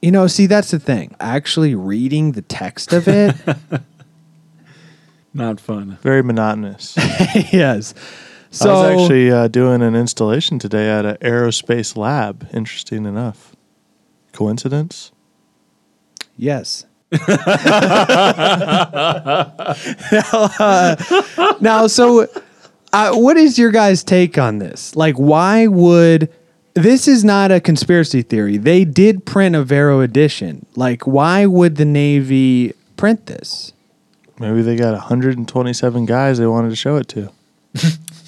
[0.05, 1.15] you know, see, that's the thing.
[1.19, 3.35] Actually, reading the text of it,
[5.33, 5.97] Not fun.
[6.01, 6.95] Very monotonous.
[7.51, 7.93] yes.
[8.51, 12.47] So I was actually uh, doing an installation today at an aerospace lab.
[12.53, 13.53] Interesting enough.
[14.31, 15.11] Coincidence?
[16.37, 16.85] Yes.
[17.11, 17.19] now,
[20.59, 20.95] uh,
[21.59, 22.27] now, so
[22.93, 24.95] uh, what is your guys' take on this?
[24.95, 26.31] Like, why would
[26.75, 28.57] this is not a conspiracy theory?
[28.57, 30.65] They did print a Varo edition.
[30.75, 33.73] Like, why would the Navy print this?
[34.39, 37.31] Maybe they got 127 guys they wanted to show it to.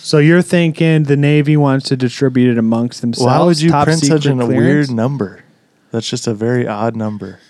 [0.08, 3.26] So you're thinking the Navy wants to distribute it amongst themselves?
[3.26, 5.44] Why would you print such a weird number?
[5.92, 7.42] That's just a very odd number.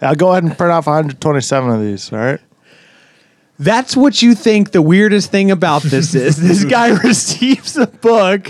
[0.00, 2.40] I'll go ahead and print off 127 of these, all right?
[3.60, 6.38] That's what you think the weirdest thing about this is.
[6.38, 8.44] This guy receives a book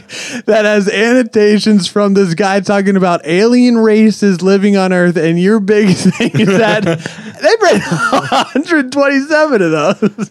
[0.47, 5.59] that has annotations from this guy talking about alien races living on Earth, and your
[5.59, 10.31] big thing is that they read 127 of those.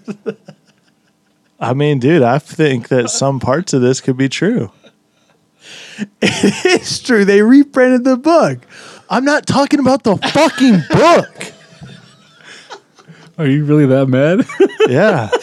[1.60, 4.72] I mean, dude, I think that some parts of this could be true.
[6.22, 7.26] It's true.
[7.26, 8.60] They reprinted the book.
[9.10, 11.54] I'm not talking about the fucking book.
[13.40, 14.46] Are you really that mad?
[14.90, 15.30] Yeah,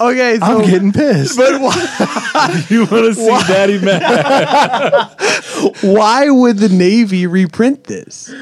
[0.00, 1.36] Okay, so I'm getting pissed.
[1.38, 5.10] but why, you want to see Daddy mad?
[5.82, 8.32] why would the Navy reprint this?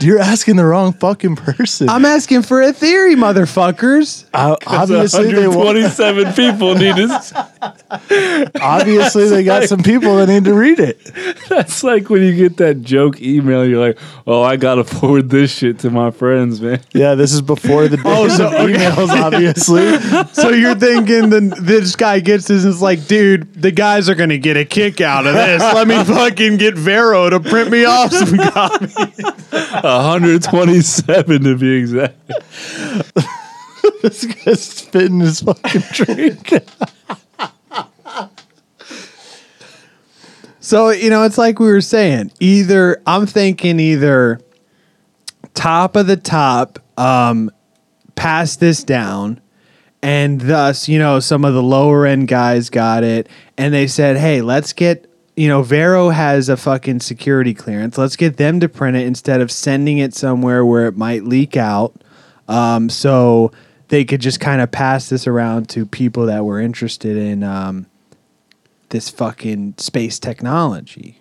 [0.00, 1.88] You're asking the wrong fucking person.
[1.88, 4.24] I'm asking for a theory, motherfuckers.
[4.34, 8.50] Uh, obviously, they want, 127 people need to.
[8.60, 10.98] obviously they got some people that need to read it.
[11.48, 13.64] That's like when you get that joke email.
[13.66, 17.42] You're like, "Oh, I gotta forward this shit to my friends, man." Yeah, this is
[17.42, 19.98] before the days Oh, so- of emails, obviously.
[20.32, 24.14] So you're thinking the, this guy gets this and it's like, dude, the guys are
[24.14, 25.60] gonna get a kick out of this.
[25.60, 28.94] Let me fucking get Varo to print me off some copies.
[29.52, 32.26] 127 to be exact.
[34.02, 36.52] this guy's spitting his fucking drink.
[40.60, 42.30] So you know, it's like we were saying.
[42.40, 44.38] Either I'm thinking either
[45.54, 47.50] top of the top, um,
[48.18, 49.40] pass this down,
[50.02, 54.16] and thus you know some of the lower end guys got it, and they said,
[54.16, 55.04] hey, let's get.
[55.36, 57.96] You know, Varo has a fucking security clearance.
[57.96, 61.56] Let's get them to print it instead of sending it somewhere where it might leak
[61.56, 61.94] out.
[62.48, 63.52] Um, so
[63.86, 67.86] they could just kind of pass this around to people that were interested in um,
[68.88, 71.20] this fucking space technology.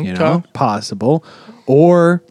[0.00, 1.24] You know, possible.
[1.66, 2.22] Or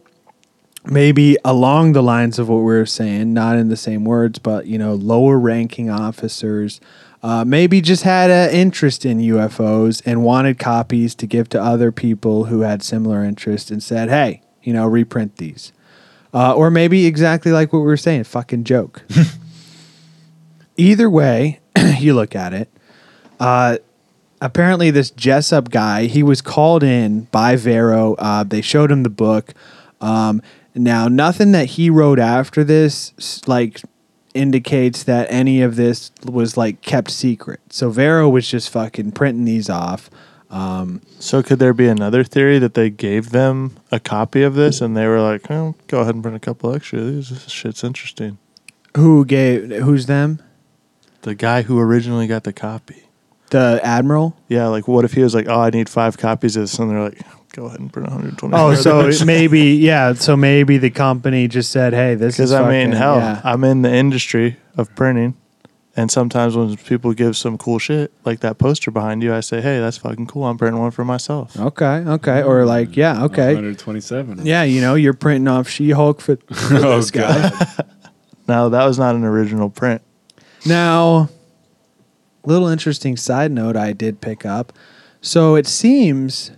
[0.86, 4.66] maybe along the lines of what we were saying, not in the same words, but,
[4.66, 6.80] you know, lower ranking officers
[7.22, 11.90] uh, maybe just had an interest in UFOs and wanted copies to give to other
[11.90, 15.72] people who had similar interest and said, hey, you know, reprint these.
[16.32, 19.02] Uh, or maybe exactly like what we were saying, fucking joke.
[20.76, 21.58] Either way,
[21.98, 22.68] you look at it.
[23.40, 23.78] Uh,
[24.40, 28.14] apparently, this Jessup guy, he was called in by Varo.
[28.14, 29.54] Uh, they showed him the book.
[30.00, 30.42] Um,
[30.76, 33.12] now, nothing that he wrote after this,
[33.46, 33.80] like,
[34.34, 37.60] indicates that any of this was like kept secret.
[37.70, 40.10] So Varo was just fucking printing these off.
[40.50, 44.80] Um, So could there be another theory that they gave them a copy of this
[44.82, 47.00] and they were like, "Oh, go ahead and print a couple extra.
[47.00, 48.38] This shit's interesting."
[48.96, 49.70] who gave?
[49.70, 50.40] Who's them?
[51.22, 53.02] The guy who originally got the copy.
[53.50, 54.36] The admiral.
[54.48, 56.90] Yeah, like what if he was like, "Oh, I need five copies of this," and
[56.90, 57.20] they're like,
[57.52, 60.14] "Go ahead and print 120." Oh, so maybe yeah.
[60.14, 63.40] So maybe the company just said, "Hey, this is." because I mean, fucking- hell, yeah.
[63.44, 65.34] I'm in the industry of printing,
[65.96, 69.60] and sometimes when people give some cool shit like that poster behind you, I say,
[69.60, 70.44] "Hey, that's fucking cool.
[70.44, 74.44] I'm printing one for myself." Okay, okay, or like yeah, okay, 127.
[74.44, 74.64] yeah.
[74.64, 77.50] You know, you're printing off She-Hulk for, for Oh, this guy.
[78.48, 80.02] Now that was not an original print.
[80.64, 81.28] Now,
[82.46, 84.72] little interesting side note I did pick up.
[85.20, 86.52] So it seems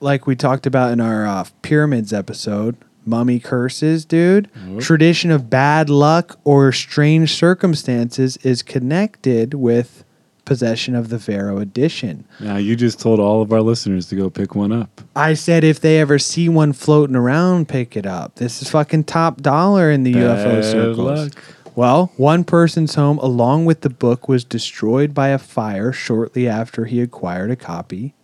[0.00, 4.50] like we talked about in our uh, pyramids episode, mummy curses, dude.
[4.80, 10.04] Tradition of bad luck or strange circumstances is connected with
[10.44, 12.24] possession of the Varo edition.
[12.38, 15.00] Now you just told all of our listeners to go pick one up.
[15.16, 18.34] I said if they ever see one floating around, pick it up.
[18.34, 20.98] This is fucking top dollar in the UFO Bad circles.
[20.98, 21.44] luck.
[21.76, 26.84] Well, one person's home, along with the book, was destroyed by a fire shortly after
[26.84, 28.14] he acquired a copy.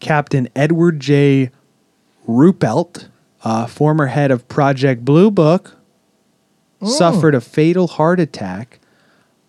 [0.00, 1.50] Captain Edward J.
[2.28, 3.08] Ruppelt,
[3.42, 5.76] uh, former head of Project Blue Book,
[6.84, 8.78] suffered a fatal heart attack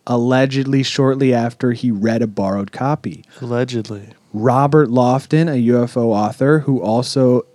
[0.08, 3.26] allegedly shortly after he read a borrowed copy.
[3.42, 7.46] Allegedly, Robert Lofton, a UFO author who also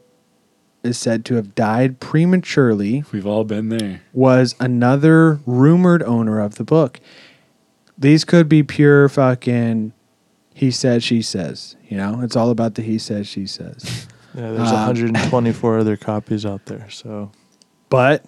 [0.82, 4.00] is said to have died prematurely, We've all been there.
[4.12, 7.00] was another rumored owner of the book.
[7.98, 9.92] These could be pure fucking
[10.54, 11.76] he said, she says.
[11.88, 14.06] You know, it's all about the he says, she says.
[14.34, 14.52] yeah.
[14.52, 17.30] There's Um, 124 other copies out there, so
[17.88, 18.24] But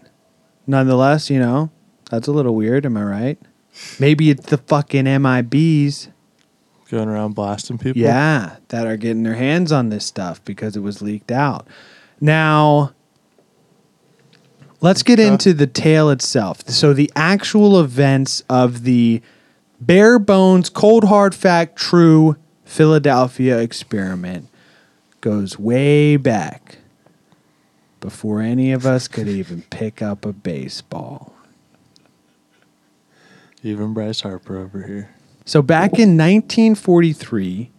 [0.66, 1.70] nonetheless, you know,
[2.11, 2.84] that's a little weird.
[2.86, 3.38] Am I right?
[3.98, 6.09] Maybe it's the fucking MIBs.
[6.90, 8.00] going around blasting people.
[8.03, 11.66] Yeah, that are getting their hands on this stuff because it was leaked out.
[12.22, 12.92] Now,
[14.80, 16.68] let's get into the tale itself.
[16.68, 19.20] So, the actual events of the
[19.80, 24.48] bare bones, cold hard fact, true Philadelphia experiment
[25.20, 26.78] goes way back
[27.98, 31.34] before any of us could even pick up a baseball.
[33.64, 35.10] Even Bryce Harper over here.
[35.44, 37.72] So back in 1943,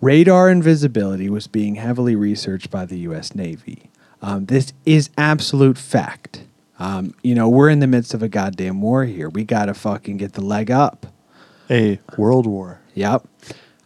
[0.00, 3.34] radar invisibility was being heavily researched by the U.S.
[3.34, 3.90] Navy.
[4.22, 6.44] Um, this is absolute fact.
[6.78, 9.28] Um, you know, we're in the midst of a goddamn war here.
[9.28, 11.06] We got to fucking get the leg up.
[11.68, 12.80] A world war.
[12.94, 13.26] Yep.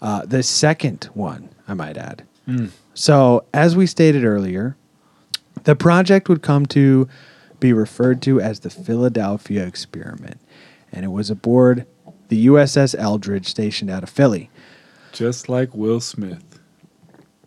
[0.01, 2.25] Uh, the second one, I might add.
[2.95, 4.77] So, as we stated earlier,
[5.65, 7.09] the project would come to
[7.59, 10.41] be referred to as the Philadelphia Experiment,
[10.93, 11.87] and it was aboard
[12.29, 14.51] the USS Eldridge stationed out of Philly.
[15.15, 16.59] Just like Will Smith.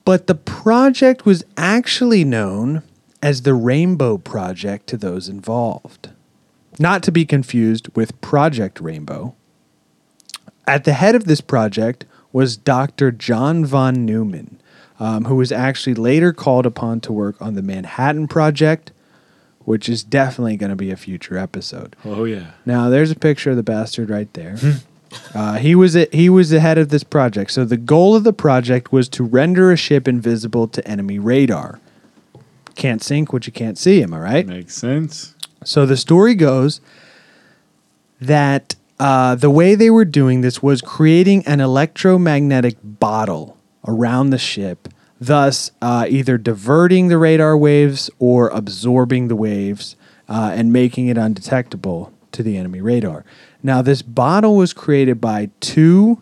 [0.06, 2.82] But the project was actually known
[3.22, 6.10] as the Rainbow Project to those involved.
[6.80, 9.36] Not to be confused with Project Rainbow.
[10.66, 13.12] At the head of this project was Dr.
[13.12, 14.62] John von Neumann,
[14.98, 18.94] um, who was actually later called upon to work on the Manhattan Project,
[19.60, 21.98] which is definitely going to be a future episode.
[22.06, 22.52] Oh yeah.
[22.66, 24.58] Now there's a picture of the bastard right there.
[25.34, 27.52] uh, he was a, he was the head of this project.
[27.52, 31.80] So the goal of the project was to render a ship invisible to enemy radar.
[32.76, 34.04] Can't sink what you can't see.
[34.04, 34.48] Am I right?
[34.48, 35.36] Makes sense.
[35.64, 36.80] So the story goes
[38.22, 44.38] that uh, the way they were doing this was creating an electromagnetic bottle around the
[44.38, 44.88] ship,
[45.20, 49.96] thus uh, either diverting the radar waves or absorbing the waves
[50.28, 53.24] uh, and making it undetectable to the enemy radar.
[53.64, 56.22] Now, this bottle was created by two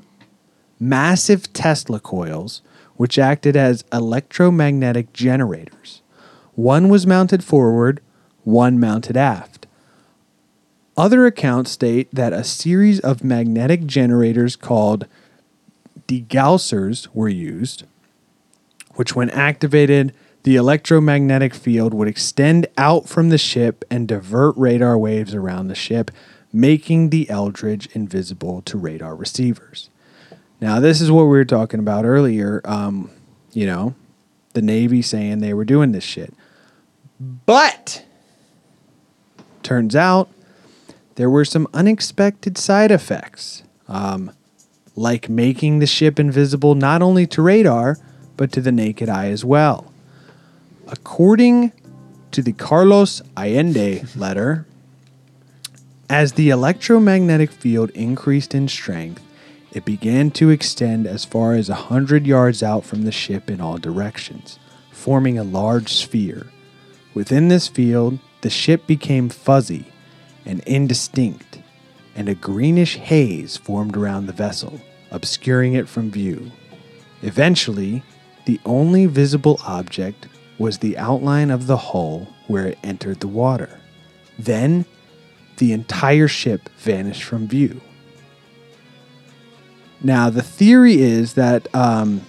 [0.80, 2.62] massive Tesla coils,
[2.96, 6.02] which acted as electromagnetic generators.
[6.54, 8.02] One was mounted forward,
[8.44, 9.68] one mounted aft.
[10.98, 15.08] Other accounts state that a series of magnetic generators called
[16.08, 17.84] degaussers were used,
[18.94, 20.14] which, when activated,
[20.44, 25.76] the electromagnetic field would extend out from the ship and divert radar waves around the
[25.76, 26.12] ship,
[26.56, 29.90] making the Eldridge invisible to radar receivers.
[30.62, 32.62] Now, this is what we were talking about earlier.
[32.64, 33.12] Um,
[33.52, 33.94] you know,
[34.54, 36.34] the Navy saying they were doing this shit.
[37.20, 38.06] But
[39.64, 40.30] turns out
[41.16, 44.32] there were some unexpected side effects, um,
[44.96, 47.98] like making the ship invisible not only to radar,
[48.38, 49.92] but to the naked eye as well.
[50.88, 51.74] According
[52.32, 54.66] to the Carlos Allende letter,
[56.10, 59.24] as the electromagnetic field increased in strength,
[59.72, 63.60] it began to extend as far as a 100 yards out from the ship in
[63.60, 64.60] all directions,
[64.92, 66.48] forming a large sphere.
[67.14, 69.86] Within this field, the ship became fuzzy
[70.46, 71.60] and indistinct,
[72.16, 74.80] and a greenish haze formed around the vessel,
[75.12, 76.52] obscuring it from view.
[77.22, 78.04] Eventually,
[78.46, 80.28] the only visible object
[80.60, 83.80] was the outline of the hull where it entered the water.
[84.38, 84.86] Then,
[85.58, 87.82] the entire ship vanished from view.
[90.02, 92.22] Now, the theory is that um,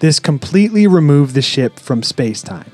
[0.00, 2.70] this completely removed the ship from space time.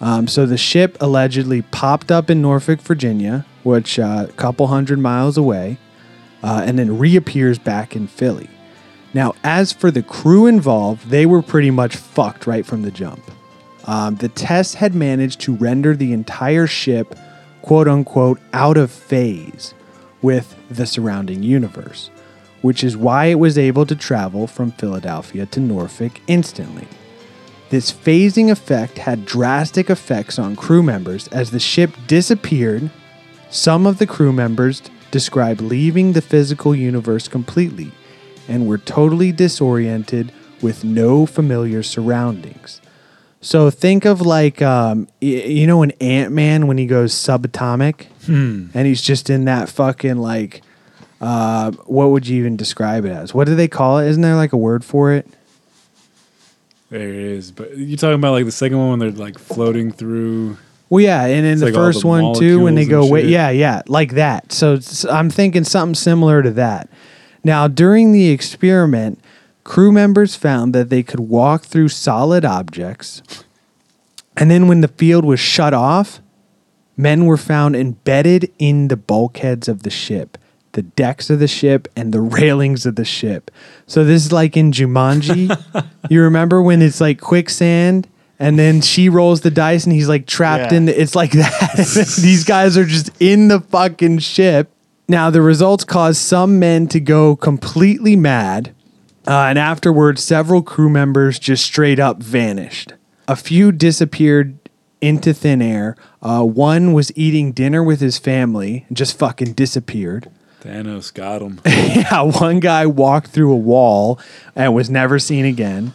[0.00, 5.00] Um, so the ship allegedly popped up in Norfolk, Virginia, which uh, a couple hundred
[5.00, 5.78] miles away,
[6.42, 8.48] uh, and then reappears back in Philly.
[9.14, 13.22] Now, as for the crew involved, they were pretty much fucked right from the jump.
[13.86, 17.18] Um, the test had managed to render the entire ship,
[17.68, 19.74] quote unquote, out of phase
[20.22, 22.10] with the surrounding universe,
[22.62, 26.88] which is why it was able to travel from Philadelphia to Norfolk instantly.
[27.68, 32.88] This phasing effect had drastic effects on crew members as the ship disappeared.
[33.50, 37.92] Some of the crew members described leaving the physical universe completely
[38.48, 42.80] and were totally disoriented with no familiar surroundings.
[43.40, 48.06] So think of like, um, y- you know, an Ant Man when he goes subatomic
[48.26, 50.62] and he's just in that fucking like,
[51.20, 53.32] uh, what would you even describe it as?
[53.32, 54.08] What do they call it?
[54.08, 55.26] Isn't there like a word for it?
[56.90, 57.50] There it is.
[57.52, 60.56] But you're talking about like the second one when they're like floating through
[60.90, 63.02] Well, yeah, and in the like all first the one too, when they molecules go,
[63.04, 63.30] and wait, shit.
[63.30, 64.52] yeah, yeah, like that.
[64.52, 66.88] So it's- I'm thinking something similar to that.
[67.44, 69.20] Now, during the experiment,
[69.68, 73.20] crew members found that they could walk through solid objects,
[74.34, 76.20] and then when the field was shut off,
[76.96, 80.38] men were found embedded in the bulkheads of the ship,
[80.72, 83.50] the decks of the ship, and the railings of the ship.
[83.86, 85.54] So this is like in Jumanji.
[86.08, 88.08] you remember when it's like quicksand?
[88.40, 90.78] And then she rolls the dice and he's like trapped Yeah.
[90.78, 91.74] in the, it's like that.
[92.22, 94.70] These guys are just in the fucking ship.
[95.08, 98.72] Now the results caused some men to go completely mad.
[99.28, 102.94] Uh, and afterwards, several crew members just straight up vanished.
[103.28, 104.58] A few disappeared
[105.02, 105.96] into thin air.
[106.22, 110.30] Uh, one was eating dinner with his family and just fucking disappeared.
[110.62, 111.60] Thanos got him.
[111.66, 114.18] yeah, one guy walked through a wall
[114.56, 115.92] and was never seen again.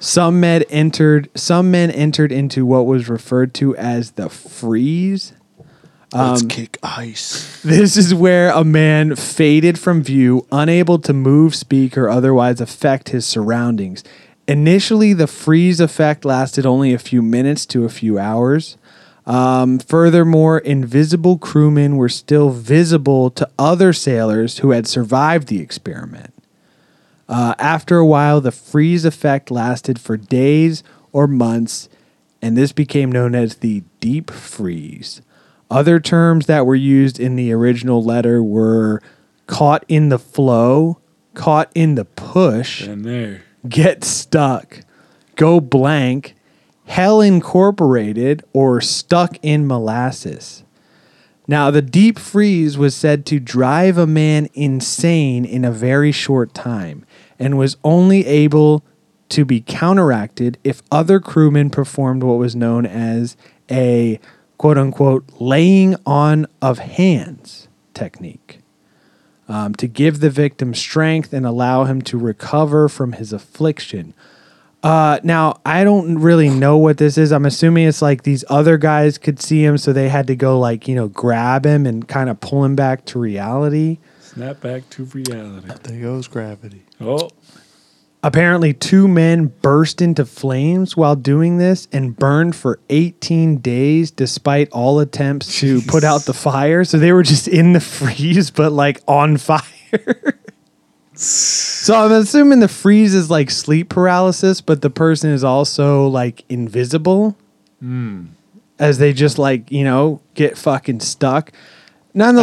[0.00, 1.28] Some men entered.
[1.34, 5.32] Some men entered into what was referred to as the freeze.
[6.12, 7.60] Let's Um, kick ice.
[7.62, 13.10] This is where a man faded from view, unable to move, speak, or otherwise affect
[13.10, 14.02] his surroundings.
[14.46, 18.78] Initially, the freeze effect lasted only a few minutes to a few hours.
[19.26, 26.32] Um, furthermore, invisible crewmen were still visible to other sailors who had survived the experiment.
[27.28, 30.82] Uh, after a while, the freeze effect lasted for days
[31.12, 31.90] or months,
[32.40, 35.20] and this became known as the deep freeze.
[35.70, 39.02] Other terms that were used in the original letter were
[39.46, 40.98] caught in the flow,
[41.34, 43.42] caught in the push, And there.
[43.68, 44.80] get stuck,
[45.36, 46.34] go blank,
[46.86, 50.64] hell incorporated, or stuck in molasses.
[51.46, 56.52] Now, the deep freeze was said to drive a man insane in a very short
[56.54, 57.06] time
[57.38, 58.84] and was only able
[59.30, 63.36] to be counteracted if other crewmen performed what was known as
[63.70, 64.18] a
[64.58, 68.60] quote unquote laying on of hands technique
[69.48, 74.12] um, to give the victim strength and allow him to recover from his affliction.
[74.82, 77.32] Uh, now, I don't really know what this is.
[77.32, 80.58] I'm assuming it's like these other guys could see him, so they had to go,
[80.58, 83.98] like, you know, grab him and kind of pull him back to reality.
[84.20, 85.68] Snap back to reality.
[85.82, 86.84] There goes gravity.
[87.00, 87.30] Oh,
[88.22, 94.68] Apparently, two men burst into flames while doing this and burned for 18 days despite
[94.72, 96.82] all attempts to put out the fire.
[96.84, 100.40] So they were just in the freeze, but like on fire.
[101.14, 106.44] so I'm assuming the freeze is like sleep paralysis, but the person is also like
[106.48, 107.36] invisible
[107.78, 108.26] hmm.
[108.80, 111.52] as they just like, you know, get fucking stuck.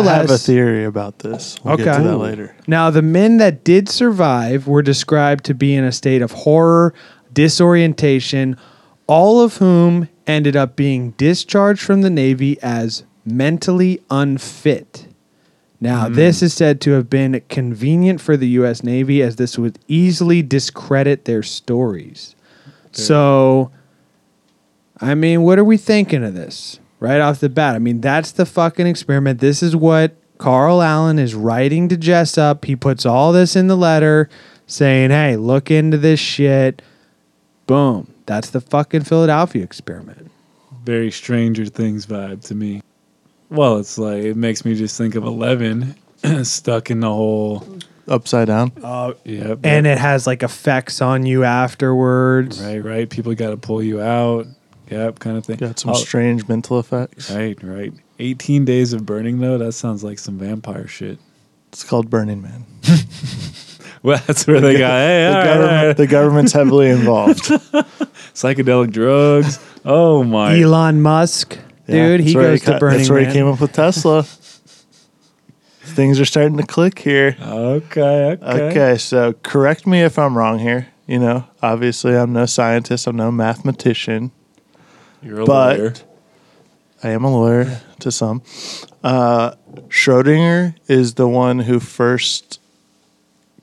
[0.10, 1.58] I have a theory about this.
[1.64, 2.56] We'll get to that later.
[2.68, 6.94] now, the men that did survive were described to be in a state of horror,
[7.34, 8.58] disorientation,
[9.08, 15.08] all of whom ended up being discharged from the Navy as mentally unfit.
[15.82, 16.14] Now, hmm.
[16.14, 18.84] this is said to have been convenient for the U.S.
[18.84, 22.36] Navy as this would easily discredit their stories.
[22.92, 23.72] So,
[25.02, 27.76] I mean, what are we thinking of this right off the bat?
[27.76, 29.40] I mean, that's the fucking experiment.
[29.40, 32.66] This is what Carl Allen is writing to Jessup.
[32.66, 34.30] He puts all this in the letter
[34.68, 36.82] saying, hey, look into this shit.
[37.68, 38.14] Boom.
[38.26, 40.32] That's the fucking Philadelphia experiment.
[40.84, 42.82] very Stranger Things vibe to me.
[43.50, 45.96] Well, it's like it makes me just think of Eleven
[46.44, 47.66] stuck in the whole.
[48.08, 48.72] Upside down.
[48.84, 49.60] Uh, yep.
[49.64, 52.62] And it has like effects on you afterwards.
[52.62, 53.10] right, right.
[53.10, 54.46] People got to pull you out.
[54.90, 55.58] Yep, kind of thing.
[55.58, 57.32] Got some Oh, strange mental effects.
[57.32, 57.94] Right, right.
[58.20, 59.58] 18 days of burning though.
[59.58, 61.18] That sounds like some vampire shit.
[61.70, 62.66] It's called Burning Man.
[64.04, 64.92] Well, that's where they got.
[65.00, 65.98] Hey, The, all right, government, all right.
[65.98, 67.40] the government's heavily involved.
[68.36, 69.58] psychedelic drugs.
[69.84, 70.62] Oh my!
[70.62, 71.58] Elon Musk,
[71.88, 73.30] Yeah, dude, he that's where goes to ca- Burning That's where Man.
[73.32, 74.22] he came up with Tesla.
[75.82, 77.36] Things are starting to click here.
[77.42, 78.62] Okay, okay.
[78.70, 80.88] Okay, so correct me if I'm wrong here.
[81.08, 84.30] You know, obviously I'm no scientist, I'm no mathematician.
[85.26, 85.94] You're a But- lawyer.
[87.04, 88.42] I am a lawyer to some.
[89.04, 89.52] Uh,
[89.90, 92.60] Schrodinger is the one who first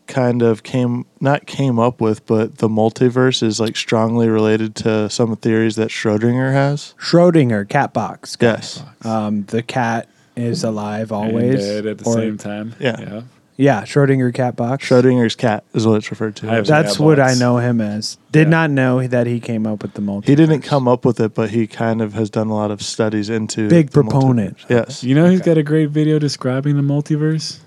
[0.07, 5.09] kind of came, not came up with, but the multiverse is like strongly related to
[5.09, 6.95] some theories that Schrodinger has.
[7.01, 8.37] Schrodinger, cat box.
[8.41, 8.83] Yes.
[9.03, 11.67] Um, the cat is alive always And always.
[11.67, 12.75] dead at the or- same time.
[12.79, 12.97] Yeah.
[13.01, 13.21] yeah.
[13.57, 14.89] Yeah, Schrodinger cat box.
[14.89, 16.51] Schrodinger's cat is what it's referred to.
[16.51, 17.39] I have- That's Yeah, what I box.
[17.41, 18.17] know him as.
[18.33, 18.51] Did Yeah.
[18.51, 20.33] not know that he came up with the multi.
[20.33, 22.81] he didn't come up with it, but he kind of has done a lot of
[22.83, 24.57] studies into Big the proponent.
[24.69, 25.05] Yes.
[25.05, 27.59] You know he's got a great video describing the multiverse.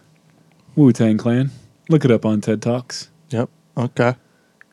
[0.76, 1.52] Wu Tang Clan.
[1.88, 3.10] Look it up on TED Talks.
[3.30, 3.50] Yep.
[3.78, 4.16] Okay.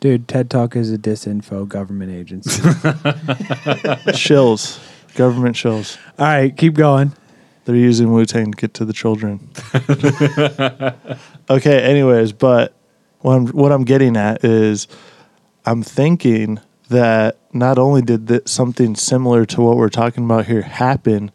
[0.00, 2.60] Dude, TED Talk is a disinfo government agency.
[4.12, 4.78] Shills.
[5.14, 5.98] Government shills.
[6.18, 7.12] All right, keep going.
[7.64, 9.50] They're using Wu Tang to get to the children.
[11.50, 12.74] okay, anyways, but
[13.20, 14.88] what I'm what I'm getting at is
[15.64, 21.30] I'm thinking that not only did something similar to what we're talking about here happen,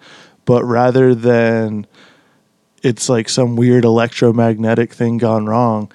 [0.45, 1.87] but rather than
[2.83, 5.91] it's like some weird electromagnetic thing gone wrong,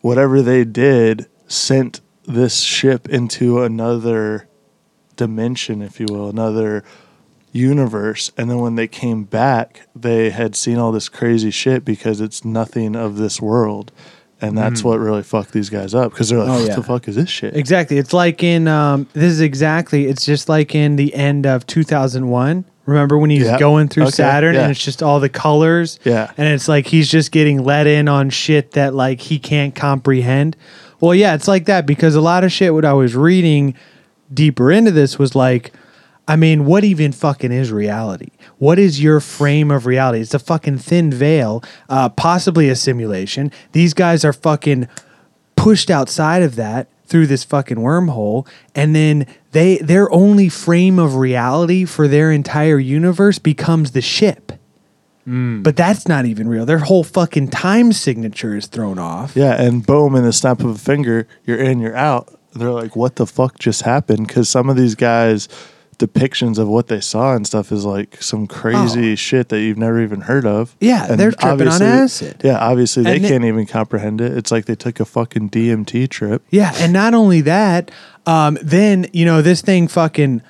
[0.00, 4.48] whatever they did sent this ship into another
[5.16, 6.84] dimension, if you will, another
[7.52, 8.30] universe.
[8.36, 12.44] And then when they came back, they had seen all this crazy shit because it's
[12.44, 13.92] nothing of this world.
[14.42, 16.52] and that's what really fucked these guys up because they're like, Mm.
[16.52, 16.74] Oh, "What yeah.
[16.76, 17.98] the fuck is this shit?" Exactly.
[17.98, 20.06] It's like in um, this is exactly.
[20.06, 22.64] It's just like in the end of 2001.
[22.86, 23.58] Remember when he's Yeah.
[23.58, 24.62] going through Okay, Saturn yeah.
[24.62, 25.98] and it's just all the colors.
[26.04, 26.30] Yeah.
[26.38, 30.56] And it's like he's just getting let in on shit that like he can't comprehend.
[31.00, 33.74] Well, yeah, it's like that because a lot of shit what I was reading
[34.32, 35.72] deeper into this was like
[36.30, 38.30] I mean, what even fucking is reality?
[38.58, 40.20] What is your frame of reality?
[40.20, 43.50] It's a fucking thin veil, uh, possibly a simulation.
[43.72, 44.86] These guys are fucking
[45.56, 51.16] pushed outside of that through this fucking wormhole and then they their only frame of
[51.16, 54.52] reality for their entire universe becomes the ship
[55.62, 59.84] but that's not even real their whole fucking time signature is thrown off Yeah, and
[59.84, 62.32] boom, in the snap of a finger, you're in, you're out.
[62.54, 65.48] They're like, "What the fuck just happened?" Because some of these guys'
[66.00, 69.14] depictions of what they saw and stuff is like some crazy Oh.
[69.14, 70.74] shit that you've never even heard of.
[70.80, 72.40] Yeah, And they're tripping on acid.
[72.42, 74.36] Yeah, obviously they- can't even comprehend it.
[74.36, 76.42] It's like they took a fucking DMT trip.
[76.50, 77.90] Yeah, and not only that,
[78.26, 80.42] um, then you know this thing fucking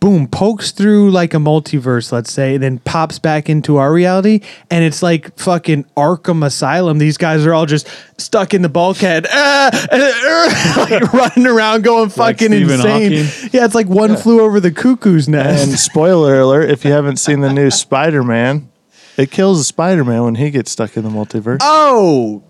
[0.00, 4.40] boom pokes through like a multiverse, let's say, then pops back into our reality,
[4.70, 6.98] and it's like fucking Arkham Asylum.
[6.98, 7.88] These guys are all just
[8.18, 13.24] stuck in the bulkhead, ah, ah, like running around, going fucking Stephen insane.
[13.24, 13.50] Hawking.
[13.52, 15.68] Yeah, it's like one flew over the cuckoo's nest.
[15.68, 18.68] And spoiler alert: if you haven't seen the new Spider-Man,
[19.16, 21.58] it kills Spider-Man when he gets stuck in the multiverse.
[21.62, 22.42] oh.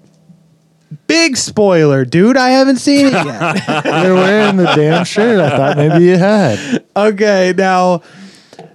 [1.09, 2.37] Big spoiler, dude.
[2.37, 3.85] I haven't seen it yet.
[4.05, 5.41] You're wearing the damn shirt.
[5.41, 6.85] I thought maybe you had.
[6.97, 8.03] okay, now,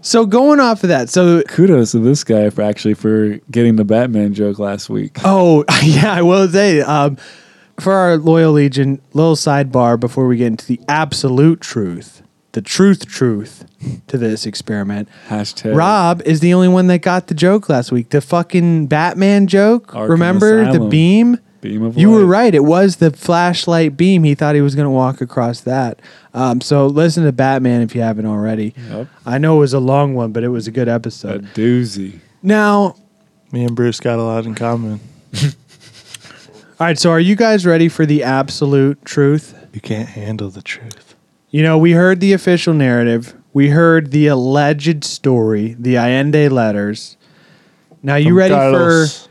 [0.01, 3.85] so going off of that, so Kudos to this guy for actually for getting the
[3.85, 5.17] Batman joke last week.
[5.23, 6.81] Oh yeah, I will say.
[6.81, 7.17] Um,
[7.79, 13.07] for our loyal legion, little sidebar before we get into the absolute truth, the truth,
[13.07, 13.65] truth
[14.07, 15.07] to this experiment.
[15.29, 18.09] Hashtag Rob is the only one that got the joke last week.
[18.09, 19.87] The fucking Batman joke.
[19.87, 20.89] Arkham Remember the Asylum.
[20.89, 21.39] beam?
[21.61, 22.53] Beam of You were right.
[22.53, 24.23] It was the flashlight beam.
[24.23, 26.01] He thought he was going to walk across that.
[26.33, 28.73] Um, so listen to Batman if you haven't already.
[28.89, 29.07] Yep.
[29.25, 31.43] I know it was a long one, but it was a good episode.
[31.43, 31.53] A episode.
[31.53, 32.19] doozy.
[32.41, 32.95] Now,
[33.51, 34.99] Me and Bruce got a lot in common.
[35.43, 35.49] all
[36.79, 36.97] right.
[36.97, 39.57] So are you guys ready for the absolute truth?
[39.73, 41.15] You can't handle the truth.
[41.49, 43.35] You know, we heard the official narrative.
[43.53, 47.17] We heard the alleged story, the Allende letters.
[48.01, 49.27] Now, you From ready Carlos.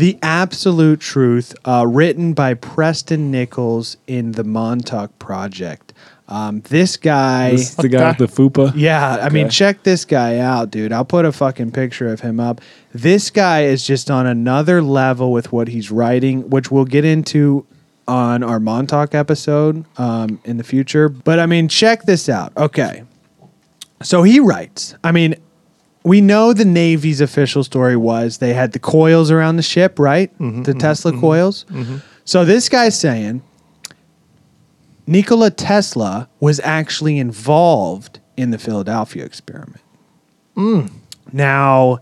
[0.00, 5.92] The absolute truth, uh, written by Preston Nichols in the Montauk Project?
[6.26, 8.72] Um, this guy, This is the guy with the fupa.
[8.76, 10.90] yeah, I mean, check this guy out, dude.
[10.90, 12.62] I'll put a fucking picture of him up.
[12.94, 17.66] This guy is just on another level with what he's writing, which we'll get into
[18.08, 21.10] on our Montauk episode um, in the future.
[21.10, 22.56] But I mean, check this out.
[22.56, 23.02] Okay.
[24.02, 25.34] So he writes, I mean,
[26.02, 30.32] we know the Navy's official story was they had the coils around the ship, right?
[30.34, 31.66] Mm-hmm, mm-hmm, the Tesla mm-hmm, coils.
[32.24, 33.42] So this guy's saying
[35.06, 39.80] Nikola Tesla was actually involved in the Philadelphia experiment.
[40.56, 40.90] Mm.
[41.32, 41.98] Now,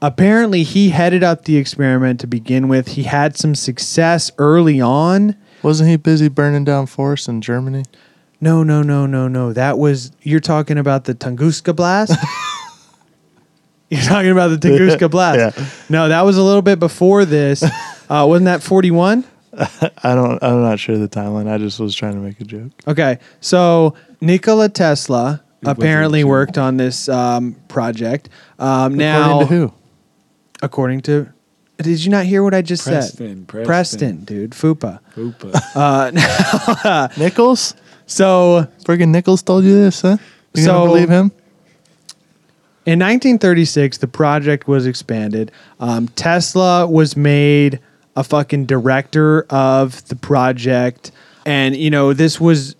[0.00, 2.88] apparently, he headed up the experiment to begin with.
[2.88, 5.36] He had some success early on.
[5.62, 7.84] Wasn't he busy burning down forests in Germany?
[8.40, 9.52] No, no, no, no, no.
[9.52, 12.12] That was you're talking about the Tunguska blast.
[13.94, 15.58] you're talking about the Tunguska blast.
[15.58, 15.66] Yeah.
[15.88, 17.64] No, that was a little bit before this.
[18.06, 19.24] Uh, wasn't that 41?
[19.56, 20.38] I don't.
[20.44, 21.48] I'm not sure the timeline.
[21.50, 22.70] I just was trying to make a joke.
[22.86, 28.28] Okay, so Nikola Tesla was apparently worked on this um, project.
[28.58, 29.72] Um, now, According to who?
[30.62, 31.32] according to,
[31.78, 33.64] did you not hear what I just Preston, said?
[33.64, 34.24] Preston.
[34.26, 35.00] dude, Fupa.
[35.16, 37.16] Fupa.
[37.16, 37.74] Nichols?
[38.04, 40.18] So Friggin' Nichols told you this, huh?
[40.52, 41.32] You So- gonna believe him?
[42.86, 45.50] In 1936, the project was expanded.
[45.80, 47.80] Um, Tesla was made
[48.14, 51.10] a fucking director of the project.
[51.46, 52.76] And, you know, this was,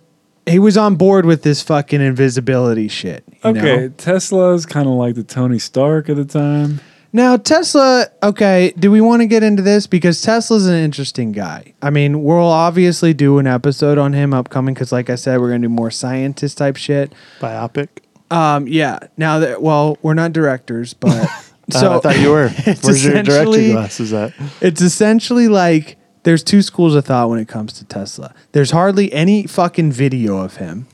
[0.46, 3.24] he was on board with this fucking invisibility shit.
[3.28, 3.88] you okay, know?
[3.96, 6.80] Tesla's kind of like the Tony Stark at the time.
[7.14, 9.86] Now, Tesla, okay, do we want to get into this?
[9.86, 11.72] Because Tesla's an interesting guy.
[11.80, 15.50] I mean, we'll obviously do an episode on him upcoming because, like I said, we're
[15.50, 17.14] going to do more scientist type shit.
[17.38, 17.88] Biopic.
[18.30, 18.98] Um, yeah.
[19.16, 21.28] Now that, well, we're not directors, but.
[21.70, 22.48] So I thought you were.
[22.82, 24.34] Where's your director glasses at?
[24.60, 28.34] It's essentially like there's two schools of thought when it comes to Tesla.
[28.52, 30.86] There's hardly any fucking video of him.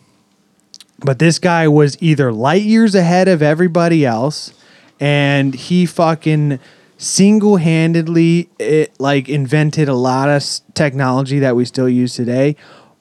[1.00, 4.54] But this guy was either light years ahead of everybody else
[5.00, 6.60] and he fucking
[6.98, 12.54] single-handedly it like invented a lot of s- technology that we still use today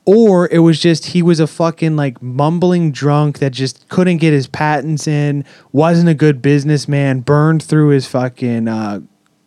[0.10, 4.34] or it was just he was a fucking like mumbling drunk that just couldn't get
[4.34, 9.02] his patents in wasn't a good businessman burned through his fucking uh,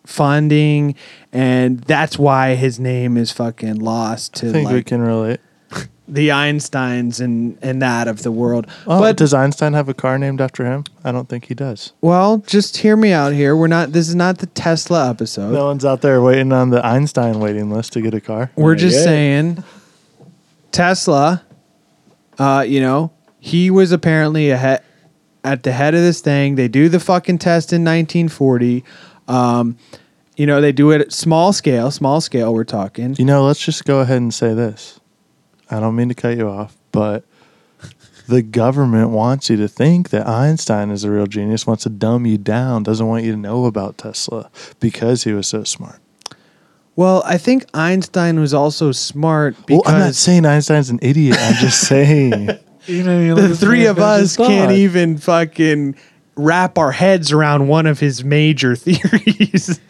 [0.07, 0.95] funding,
[1.33, 5.41] and that's why his name is fucking lost to I think we can relate.
[6.09, 8.69] the Einsteins and and that of the world.
[8.87, 10.85] Oh, but does Einstein have a car named after him?
[11.03, 11.93] I don't think he does.
[12.03, 13.57] well, just hear me out here.
[13.57, 13.91] We're not.
[13.93, 15.53] This is not the Tesla episode.
[15.53, 18.53] No one's out there waiting on the Einstein waiting list to get a car.
[18.55, 19.05] We're Not just yet.
[19.05, 19.65] saying
[20.73, 21.45] Tesla,
[22.39, 24.83] uh, you know, he was apparently ahead
[25.45, 26.55] at the head of this thing.
[26.55, 28.85] They do the fucking test in 1940.
[29.29, 29.77] Um,
[30.37, 33.15] you know, they do it at small scale, small scale, we're talking.
[33.19, 34.99] You know, let's just go ahead and say this.
[35.71, 37.25] I don't mean to cut you off, but
[38.29, 42.27] the government wants you to think that Einstein is a real genius, wants to dumb
[42.27, 44.51] you down, doesn't want you to know about Tesla
[44.81, 46.01] because he was so smart.
[46.95, 51.37] Well, I think Einstein was also smart because well, I'm not saying Einstein's an idiot.
[51.41, 52.51] I'm just saying.
[52.87, 55.95] You know, you the three of us can't even fucking
[56.35, 59.81] wrap our heads around one of his major theories.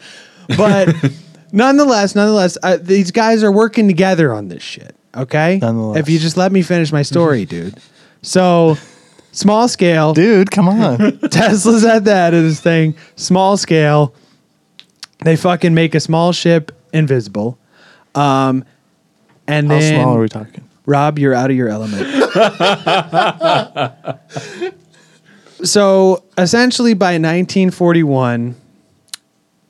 [0.57, 0.93] but
[1.51, 4.95] nonetheless, nonetheless, uh, these guys are working together on this shit.
[5.15, 5.59] Okay.
[5.61, 5.99] Nonetheless.
[5.99, 7.79] if you just let me finish my story, dude.
[8.21, 8.77] So,
[9.31, 10.13] small scale.
[10.13, 11.19] Dude, come on.
[11.29, 12.95] Tesla's at the head of this thing.
[13.15, 14.15] Small scale.
[15.23, 17.57] They fucking make a small ship invisible.
[18.15, 18.63] Um,
[19.47, 20.69] and How then small are we talking?
[20.85, 22.07] Rob, you're out of your element.
[25.63, 28.55] so essentially, by 1941,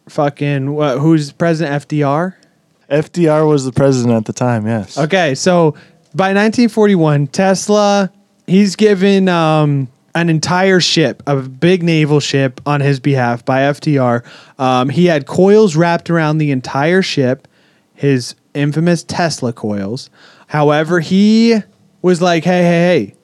[0.10, 2.36] fucking what, who's President FDR?
[2.90, 4.98] FDR was the president at the time, yes.
[4.98, 5.72] Okay, so
[6.14, 8.12] by 1941, Tesla
[8.48, 14.24] he's given um, an entire ship, a big naval ship, on his behalf by FDR.
[14.59, 17.47] Um, he had coils wrapped around the entire ship,
[17.93, 20.09] his infamous Tesla coils.
[20.47, 21.61] However, he
[22.01, 23.16] was like, "Hey, hey, hey."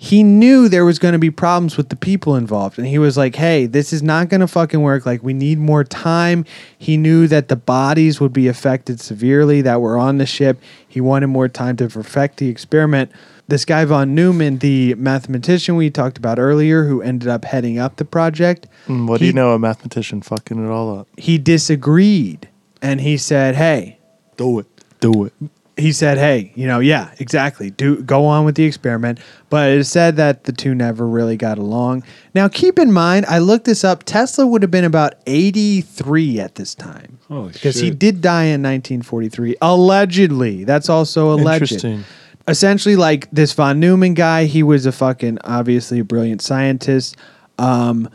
[0.00, 3.16] He knew there was going to be problems with the people involved, and he was
[3.16, 5.04] like, "Hey, this is not going to fucking work.
[5.04, 6.44] Like, we need more time."
[6.78, 10.60] He knew that the bodies would be affected severely that were on the ship.
[10.86, 13.10] He wanted more time to perfect the experiment.
[13.48, 17.96] This guy von Neumann, the mathematician we talked about earlier, who ended up heading up
[17.96, 19.52] the project, Mm, What do you know?
[19.52, 21.08] A mathematician fucking it all up.
[21.16, 22.48] he disagreed,
[22.82, 23.98] and he said, "Hey,
[24.36, 24.66] Do it.
[25.00, 25.32] Do it.
[25.78, 27.70] he said, "Hey, you know, yeah, exactly.
[27.70, 29.18] Do go on with the experiment."
[29.48, 32.02] But it is said that the two never really got along.
[32.34, 34.02] Now, keep in mind, I looked this up.
[34.04, 38.60] Tesla would have been about eighty-three at this time Holy because he did die in
[38.62, 40.64] 1943, allegedly.
[40.64, 41.72] That's also alleged.
[41.72, 42.04] Interesting.
[42.48, 47.16] Essentially, like this von Neumann guy, he was a fucking obviously a brilliant scientist,
[47.58, 48.08] um,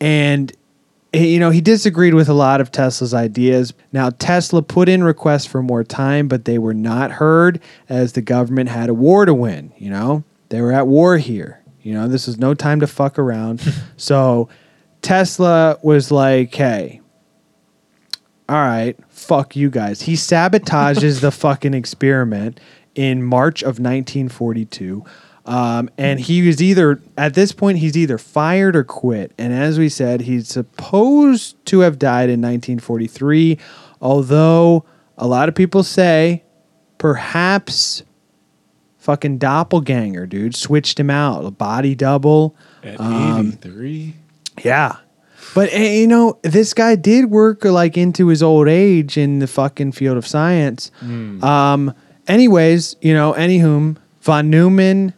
[0.00, 0.52] and
[1.12, 3.72] you know, he disagreed with a lot of Tesla's ideas.
[3.92, 8.22] Now, Tesla put in requests for more time, but they were not heard as the
[8.22, 9.72] government had a war to win.
[9.78, 11.62] You know, they were at war here.
[11.82, 13.60] You know, this is no time to fuck around.
[13.96, 14.48] so,
[15.02, 17.00] Tesla was like, hey,
[18.48, 20.02] all right, fuck you guys.
[20.02, 22.58] He sabotages the fucking experiment
[22.94, 25.04] in March of 1942.
[25.46, 29.32] Um, and he was either, at this point, he's either fired or quit.
[29.36, 33.58] And as we said, he's supposed to have died in 1943,
[34.00, 34.84] although
[35.18, 36.44] a lot of people say
[36.96, 38.02] perhaps
[38.96, 42.56] fucking doppelganger, dude, switched him out, a body double.
[42.82, 44.14] At Um, 83?
[44.62, 44.96] Yeah.
[45.54, 49.46] But eh, you know, this guy did work like into his old age in the
[49.46, 50.90] fucking field of science.
[51.02, 51.92] Um
[52.28, 55.14] anyways, you know, anywhom, von Neumann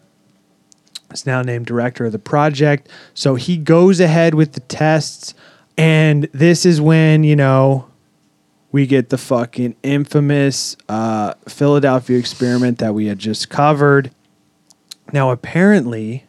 [1.13, 2.89] is now named director of the project.
[3.15, 5.35] So he goes ahead with the tests
[5.79, 7.89] and this is when, you know,
[8.73, 14.11] we get the fucking infamous uh, Philadelphia experiment that we had just covered.
[15.13, 16.27] Now, apparently,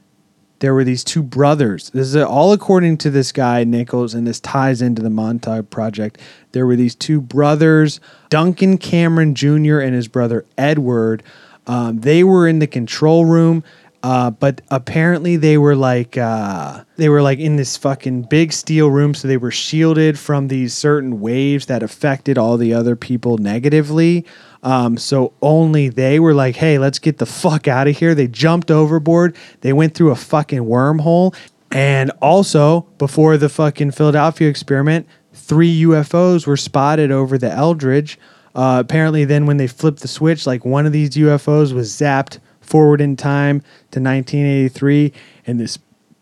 [0.59, 1.89] there were these two brothers.
[1.91, 6.19] This is all according to this guy Nichols, and this ties into the Montauk Project.
[6.51, 7.99] There were these two brothers,
[8.29, 9.79] Duncan Cameron Jr.
[9.79, 11.23] and his brother Edward.
[11.67, 13.63] Um, they were in the control room,
[14.01, 18.89] uh, but apparently they were like uh, they were like in this fucking big steel
[18.89, 23.37] room, so they were shielded from these certain waves that affected all the other people
[23.37, 24.25] negatively.
[24.63, 28.15] Um, so only they were like, hey, let's get the fuck out of here.
[28.15, 29.35] They jumped overboard.
[29.61, 31.35] They went through a fucking wormhole.
[31.71, 38.17] And also, before the fucking Philadelphia experiment, three UFOs were spotted over the Eldridge.
[38.55, 42.39] Uh, apparently, then when they flipped the switch, like one of these UFOs was zapped
[42.61, 43.59] forward in time
[43.91, 45.13] to 1983,
[45.45, 45.77] and this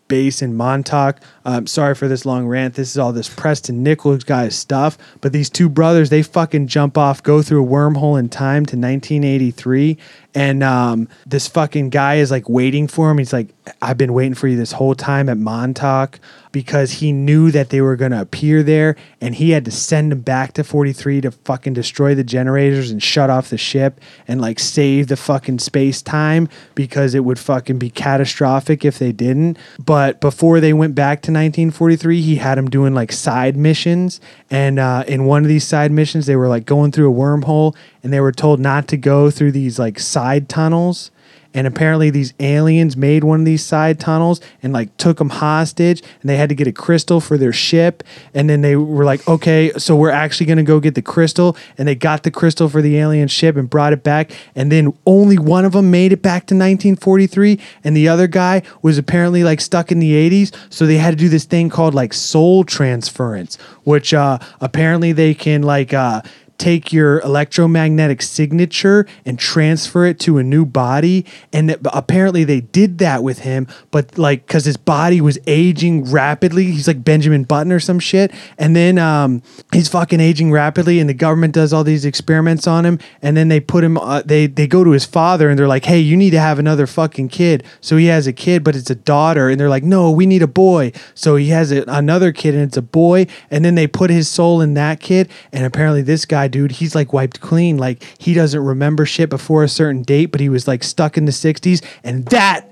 [0.08, 1.20] base in Montauk.
[1.44, 2.74] Um, sorry for this long rant.
[2.74, 4.96] This is all this Preston Nichols guy's stuff.
[5.20, 8.76] But these two brothers, they fucking jump off, go through a wormhole in time to
[8.76, 9.96] 1983,
[10.36, 13.16] and um, this fucking guy is like waiting for him.
[13.16, 16.20] He's like, I've been waiting for you this whole time at Montauk
[16.52, 20.20] because he knew that they were gonna appear there, and he had to send them
[20.20, 24.58] back to 43 to fucking destroy the generators and shut off the ship and like
[24.58, 29.58] save the fucking space time because it would fucking be catastrophic if they didn't.
[29.78, 34.20] But before they went back to 1943, he had them doing like side missions,
[34.50, 37.74] and uh, in one of these side missions, they were like going through a wormhole,
[38.02, 41.10] and they were told not to go through these like side tunnels
[41.56, 46.02] and apparently these aliens made one of these side tunnels and like took them hostage
[46.20, 48.04] and they had to get a crystal for their ship
[48.34, 51.56] and then they were like okay so we're actually going to go get the crystal
[51.78, 54.92] and they got the crystal for the alien ship and brought it back and then
[55.06, 59.42] only one of them made it back to 1943 and the other guy was apparently
[59.42, 62.64] like stuck in the 80s so they had to do this thing called like soul
[62.64, 66.20] transference which uh apparently they can like uh
[66.58, 71.24] take your electromagnetic signature and transfer it to a new body.
[71.52, 76.04] And that- apparently they did that with him but like because his body was aging
[76.10, 76.64] rapidly.
[76.64, 78.32] He's like benjamin button or some shit.
[78.58, 79.42] And then um,
[79.72, 82.98] he's fucking aging rapidly and the government does all these experiments on him.
[83.22, 85.84] And then they put him uh, they they go to his father and they're like
[85.84, 87.64] hey you need to have another fucking kid.
[87.80, 89.48] So he has a kid but it's a daughter.
[89.48, 90.92] And they're like no we need a boy.
[91.14, 93.26] So he has a, another kid and it's a boy.
[93.50, 95.30] And then they put his soul in that kid.
[95.52, 99.64] And apparently this guy dude he's like wiped clean like he doesn't remember shit before
[99.64, 102.68] a certain date but he was like stuck in the 60s and that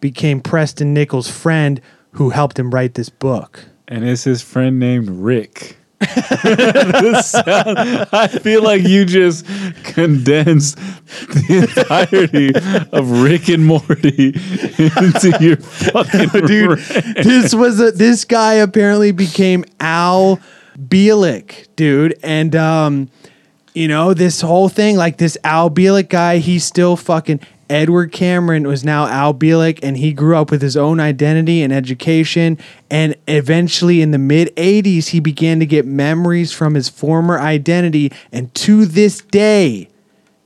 [0.00, 1.80] became preston nichols friend
[2.12, 5.76] who helped him write this book and it's his friend named Rick.
[6.00, 6.06] Sound-
[8.12, 9.44] I feel like you just
[9.82, 12.52] condensed the entirety
[12.96, 17.14] of Rick and Morty into your fucking dude brain.
[17.16, 20.38] this was a this guy apparently became al
[20.88, 22.18] Bielek, dude.
[22.22, 23.10] And um
[23.74, 28.66] you know this whole thing like this al Bielek guy he's still fucking edward cameron
[28.66, 32.58] was now al Bielek, and he grew up with his own identity and education.
[32.90, 38.12] And eventually in the mid 80s he began to get memories from his former identity.
[38.32, 39.88] And to this day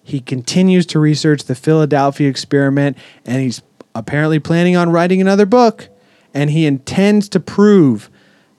[0.05, 3.63] he continues to research the Philadelphia experiment and he's
[3.95, 5.89] apparently planning on writing another book.
[6.35, 8.11] And he intends to prove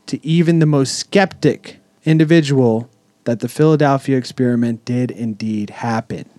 [0.08, 2.90] to even the most skeptic individual
[3.24, 6.30] that the Philadelphia experiment did indeed happen.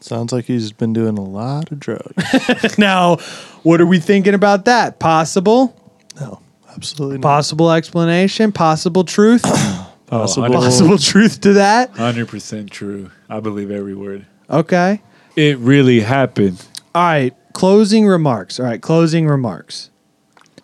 [0.00, 2.78] Sounds like he's been doing a lot of drugs.
[2.78, 3.16] now,
[3.62, 4.98] what are we thinking about that?
[4.98, 5.76] Possible?
[6.18, 6.40] no,
[6.74, 7.22] absolutely not.
[7.22, 8.52] Possible explanation?
[8.52, 9.44] Possible truth?
[10.12, 10.48] Oh, possible.
[10.52, 11.90] Possible truth to that?
[11.90, 13.12] Hundred percent true.
[13.28, 14.26] I believe every word.
[14.50, 15.00] Okay.
[15.36, 16.66] It really happened.
[16.96, 18.58] All right, closing remarks.
[18.58, 19.89] All right, closing remarks.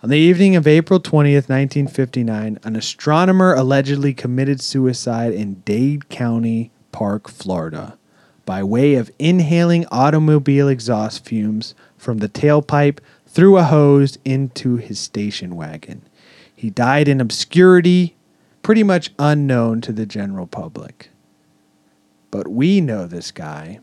[0.03, 6.71] On the evening of April 20th, 1959, an astronomer allegedly committed suicide in Dade County
[6.93, 7.97] Park, Florida,
[8.45, 15.01] by way of inhaling automobile exhaust fumes from the tailpipe through a hose into his
[15.01, 16.03] station wagon.
[16.55, 18.17] He died in obscurity,
[18.63, 21.09] pretty much unknown to the general public.
[22.31, 23.81] But we know this guy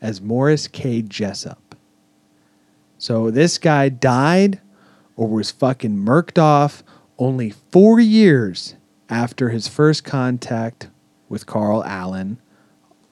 [0.00, 1.02] as Morris K.
[1.02, 1.76] Jessup.
[2.96, 4.61] So this guy died
[5.16, 6.82] or was fucking murked off
[7.18, 8.74] only four years
[9.08, 10.88] after his first contact
[11.28, 12.38] with Carl Allen,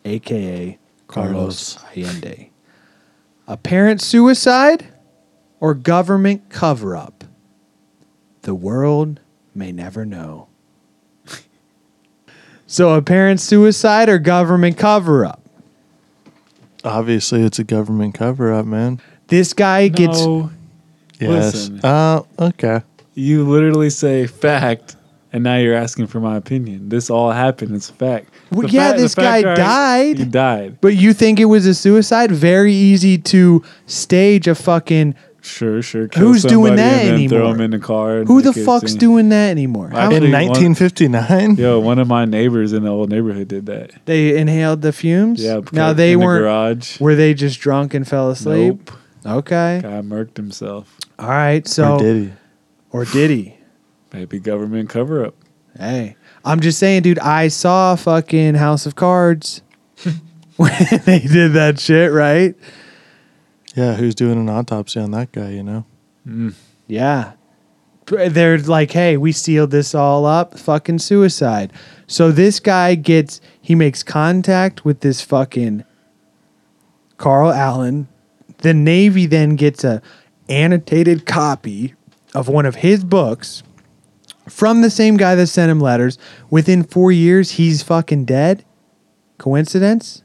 [0.05, 2.51] aka Carlos Allende.
[3.47, 4.89] Apparent suicide
[5.59, 7.25] or government cover up?
[8.43, 9.21] The world
[9.55, 10.49] may never know.
[12.67, 15.41] so, apparent suicide or government cover up?
[16.85, 19.01] Obviously, it's a government cover up, man.
[19.27, 20.51] This guy gets No,
[21.21, 21.55] Yes.
[21.55, 21.81] Listen.
[21.85, 22.81] Oh, okay.
[23.15, 24.97] you literally say fact,
[25.33, 26.89] and now you're asking for my opinion.
[26.89, 27.75] This all happened.
[27.77, 28.31] It's a fact.
[28.51, 30.19] Well, The yeah, fact- the this fact guy are- died.
[30.19, 30.79] He died.
[30.81, 32.31] But you think it was a suicide?
[32.33, 35.15] Very easy to stage a fucking.
[35.43, 36.07] Sure, sure.
[36.07, 37.55] kill Who's doing somebody that and then Throw anymore?
[37.55, 38.19] him in the car.
[38.19, 39.89] and Who make the it fuck's seem- doing that anymore?
[39.89, 41.57] How Actually, In one- 1959?
[41.57, 43.91] Yo, one of my neighbors in the old neighborhood did that.
[44.05, 45.43] they inhaled the fumes?
[45.43, 45.61] Yeah.
[45.73, 46.43] Now they in the weren't.
[46.43, 47.01] garage.
[47.01, 48.91] Were they just drunk and fell asleep?
[49.25, 49.37] Nope.
[49.39, 49.81] Okay.
[49.83, 50.95] Guy murked himself.
[51.21, 51.67] All right.
[51.69, 52.33] So or did he?
[52.91, 53.57] or did he?
[54.13, 55.35] Maybe government cover up.
[55.79, 57.19] Hey, I'm just saying, dude.
[57.19, 59.63] I saw fucking House of Cards
[60.57, 60.73] when
[61.05, 62.55] they did that shit, right?
[63.77, 65.85] Yeah, who's doing an autopsy on that guy, you know?
[66.27, 66.55] Mm.
[66.87, 67.33] Yeah.
[68.07, 70.59] They're like, hey, we sealed this all up.
[70.59, 71.73] Fucking suicide.
[72.09, 75.85] So this guy gets, he makes contact with this fucking
[77.19, 78.09] Carl Allen.
[78.59, 80.03] The Navy then gets a
[80.51, 81.95] annotated copy
[82.35, 83.63] of one of his books
[84.49, 86.19] from the same guy that sent him letters.
[86.51, 88.65] Within four years, he's fucking dead.
[89.39, 90.23] Coincidence?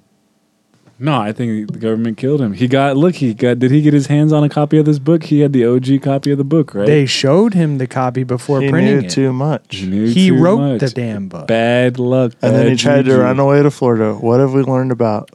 [0.98, 2.54] No, I think the government killed him.
[2.54, 3.16] He got look.
[3.16, 3.60] He got.
[3.60, 5.24] Did he get his hands on a copy of this book?
[5.26, 6.86] He had the OG copy of the book, right?
[6.88, 9.10] They showed him the copy before He printing knew it.
[9.10, 9.76] too much.
[9.76, 10.80] He knew he too wrote much.
[10.80, 11.48] the damn book.
[11.48, 12.32] Bad luck.
[12.42, 14.14] And then bad he tried to run away to Florida.
[14.14, 15.32] What have we learned about?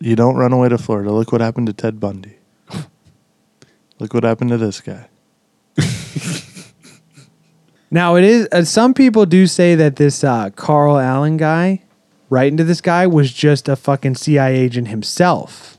[0.00, 1.12] You don't run away to Florida.
[1.12, 2.33] Look what happened to Ted Bundy.
[3.98, 5.08] Look what happened to this guy.
[7.94, 8.48] Now it is.
[8.50, 11.80] Uh, some people do say that this uh, Carl Allen guy,
[12.28, 15.78] writing to this guy, was just a fucking CIA agent himself,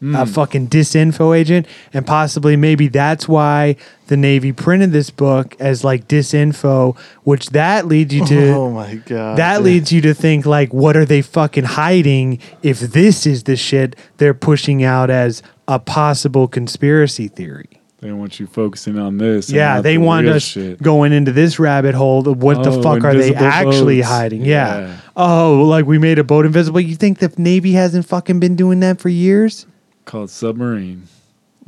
[0.00, 3.74] a fucking disinfo agent, and possibly maybe that's why
[4.06, 8.48] the Navy printed this book as like disinfo, which that leads you to.
[8.54, 9.36] oh my god.
[9.36, 9.64] That dude.
[9.64, 13.96] leads you to think like, what are they fucking hiding if this is the shit
[14.18, 17.68] they're pushing out as a possible conspiracy theory?
[18.00, 19.48] They want you focusing on this.
[19.50, 20.82] Yeah, they the want us Shit.
[20.82, 22.28] going into this rabbit hole.
[22.28, 24.08] Of what the Oh, fuck are they actually boats.
[24.08, 24.44] hiding?
[24.44, 24.78] Yeah.
[24.80, 24.96] Yeah.
[25.16, 26.78] Oh, like we made a boat invisible.
[26.80, 29.66] You think the Navy hasn't fucking been doing that for years?
[30.04, 31.04] Called submarine.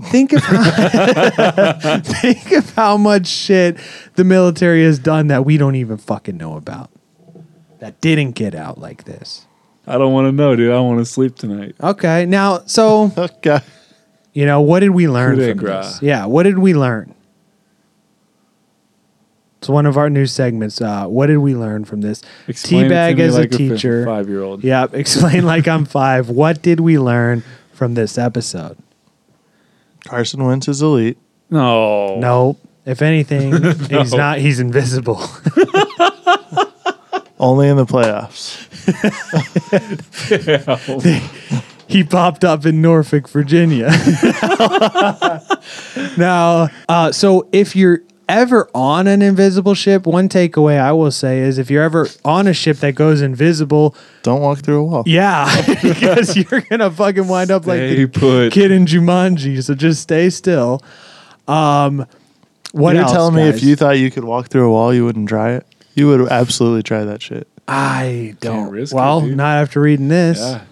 [0.04, 3.78] Think of how, think of how much shit
[4.14, 6.90] the military has done that we don't even fucking know about.
[7.80, 9.46] That didn't get out like this.
[9.86, 10.72] I don't want to know, dude.
[10.72, 11.74] I want to sleep tonight.
[11.82, 13.60] Okay, now so Okay.
[14.32, 16.02] You know what did we learn Coup from this?
[16.02, 17.14] Yeah, what did we learn?
[19.58, 20.80] It's one of our new segments.
[20.80, 22.22] Uh, what did we learn from this?
[22.46, 24.04] Explain it to T-Bag me as like a teacher.
[24.04, 24.62] five-year-old.
[24.62, 24.94] Yep.
[24.94, 26.30] Explain like I'm five.
[26.30, 28.78] What did we learn from this episode?
[30.04, 31.18] Carson Wentz is elite.
[31.50, 32.20] No.
[32.20, 32.56] No.
[32.86, 33.52] If anything,
[33.90, 34.38] he's not.
[34.38, 35.16] He's invisible.
[37.40, 38.56] Only in the playoffs.
[41.88, 43.86] He popped up in Norfolk, Virginia.
[46.16, 51.40] now, uh, so if you're ever on an invisible ship, one takeaway I will say
[51.40, 55.02] is if you're ever on a ship that goes invisible, Don't walk through a wall.
[55.06, 58.52] yeah, because you're gonna fucking wind up like Stay the put.
[58.52, 59.62] kid in Jumanji.
[59.62, 60.82] So just stay still.
[61.46, 62.06] Um,
[62.72, 65.04] what You're else, telling me if you thought you could walk through a wall, you
[65.06, 65.66] wouldn't try it?
[65.94, 67.48] You would absolutely try that shit.
[67.66, 68.70] I don't.
[68.70, 69.36] risk it, well, dude.
[69.36, 70.38] not after reading this.
[70.38, 70.62] Yeah.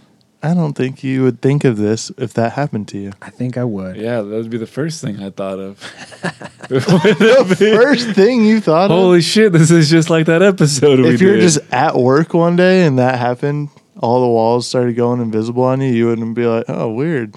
[0.43, 3.13] I don't think you would think of this if that happened to you.
[3.23, 3.97] I think I would.
[3.97, 5.79] Yeah, that would be the first thing I thought of.
[6.69, 8.97] First thing you thought of?
[8.97, 11.43] Holy shit, this is just like that episode we if you're did.
[11.43, 15.81] just at work one day and that happened, all the walls started going invisible on
[15.81, 17.35] you, you wouldn't be like, oh, weird.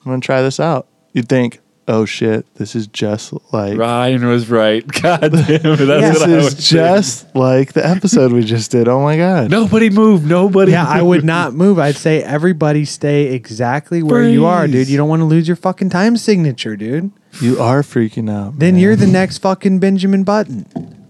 [0.00, 0.88] I'm going to try this out.
[1.12, 1.60] You'd think,
[1.92, 3.76] oh shit, this is just like.
[3.76, 4.84] Ryan was right.
[5.02, 5.62] God damn it.
[5.62, 8.88] That's This what I is was just like the episode we just did.
[8.88, 9.50] Oh my God.
[9.50, 10.24] Nobody move.
[10.24, 10.72] Nobody.
[10.72, 11.78] Yeah, I would not move.
[11.78, 14.88] I'd say everybody stay exactly where you are, dude.
[14.88, 17.12] You don't want to lose your fucking time signature, dude.
[17.40, 18.58] You are freaking out.
[18.58, 18.82] Then man.
[18.82, 20.66] you're the next fucking Benjamin Button.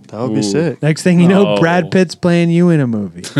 [0.09, 0.83] That would be sick.
[0.83, 1.61] Next thing you know, No.
[1.61, 1.91] Brad oh.
[1.91, 3.23] Pitt's playing you in a movie.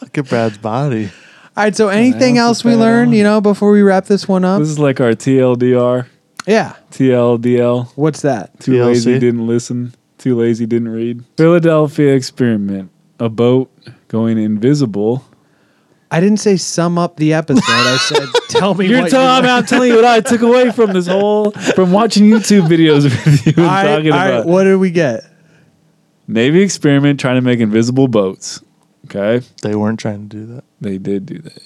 [0.00, 1.10] Look at Brad's body.
[1.56, 4.44] All right, so anything else we that learned, you know, before we wrap this one
[4.44, 4.60] up?
[4.60, 6.06] This is like our TLDR,
[6.46, 6.74] Yeah.
[6.90, 7.92] TLDL.
[7.96, 8.60] What's that?
[8.60, 8.84] Too TLC.
[8.86, 9.94] lazy didn't listen.
[10.18, 11.24] Too lazy didn't read.
[11.38, 12.90] Philadelphia experiment.
[13.18, 13.70] A boat
[14.08, 15.24] going invisible.
[16.10, 17.62] I didn't say sum up the episode.
[17.66, 20.70] I said tell me You're what telling you I'm telling you what I took away
[20.70, 24.28] from this whole from watching YouTube videos with you and All right, talking all right,
[24.28, 25.24] about what did we get?
[26.28, 28.62] Navy experiment trying to make invisible boats.
[29.06, 30.64] Okay, They weren't trying to do that.
[30.86, 31.62] They did do that.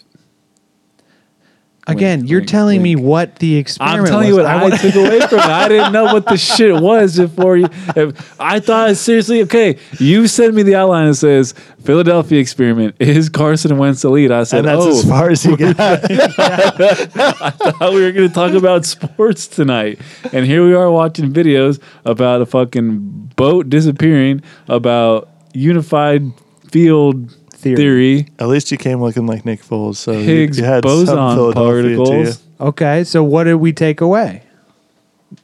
[1.87, 4.81] Again, Wink, you're wink, telling me what the experiment I'm telling you what I, want-
[4.81, 5.47] took away from it.
[5.47, 7.69] I didn't know what the shit was before you.
[7.97, 9.43] If, I thought seriously.
[9.43, 11.53] Okay, you sent me the outline that says
[11.83, 14.31] Philadelphia experiment is Carson Wentz elite.
[14.31, 15.75] I said, And that's oh, as far as he got.
[15.81, 19.99] I thought we were going to talk about sports tonight,
[20.33, 26.23] and here we are watching videos about a fucking boat disappearing, about unified
[26.71, 27.77] field Theory.
[27.77, 30.91] theory, At least you came looking like Nick Foles, so you- Higgs you had some
[31.07, 31.97] boson Philadelphia to you.
[31.97, 32.43] particles.
[32.61, 34.43] Okay, so what did we take away?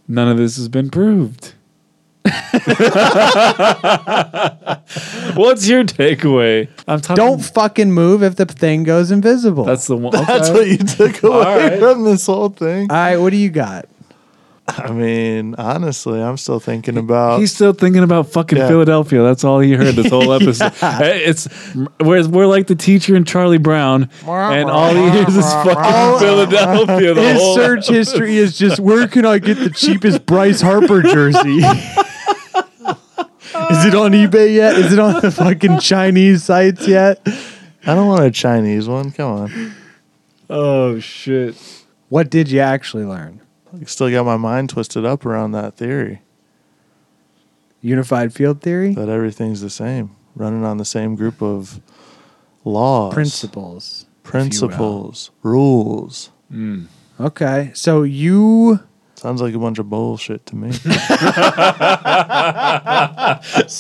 [0.08, 1.52] None of this has been proved.
[5.36, 6.68] What's your takeaway?
[6.88, 7.24] I'm talking.
[7.24, 9.64] Don't fucking move if the thing goes invisible.
[9.64, 10.12] That's the one.
[10.26, 10.58] That's okay.
[10.58, 11.78] what you took away right.
[11.78, 12.90] from this whole thing.
[12.90, 13.16] all right.
[13.16, 13.86] What do you got?
[14.68, 17.38] I mean, honestly, I'm still thinking about.
[17.38, 18.66] He's still thinking about fucking Yeah.
[18.68, 19.22] Philadelphia.
[19.22, 20.72] That's all he heard this whole episode.
[20.74, 21.48] Hey, It's
[22.00, 27.14] we're, we're like the teacher in Charlie Brown, and all he hears is fucking Philadelphia.
[27.14, 31.02] The His whole search history is just where can I get the cheapest Bryce Harper
[31.02, 31.60] jersey?
[33.70, 34.76] Is it on eBay yet?
[34.76, 37.20] Is it on the fucking Chinese sites yet?
[37.86, 39.10] I don't want a Chinese one.
[39.12, 39.74] Come on.
[40.50, 41.56] Oh shit!
[42.08, 43.40] What did you actually learn?
[43.80, 46.22] I still got my mind twisted up around that theory
[47.80, 48.94] Unified field theory?
[48.94, 51.80] that everything's the same, running on the same group of
[52.64, 54.06] laws, principles.
[54.22, 56.30] principles, rules.
[56.50, 56.86] Hmm.
[57.20, 58.80] Okay, so you
[59.16, 60.72] Sounds like a bunch of bullshit to me.
[60.72, 60.88] so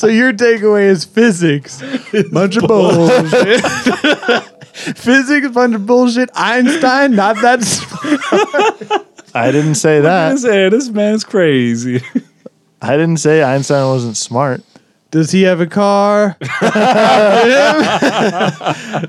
[0.06, 1.82] your takeaway is physics,
[2.32, 3.60] bunch of bullshit.
[4.96, 6.30] physics, bunch of bullshit.
[6.34, 7.62] Einstein, not that.
[7.62, 9.15] Smart.
[9.36, 10.38] I didn't say I that.
[10.38, 12.02] say this man's crazy.
[12.80, 14.62] I didn't say Einstein wasn't smart.
[15.10, 16.36] Does he have a car?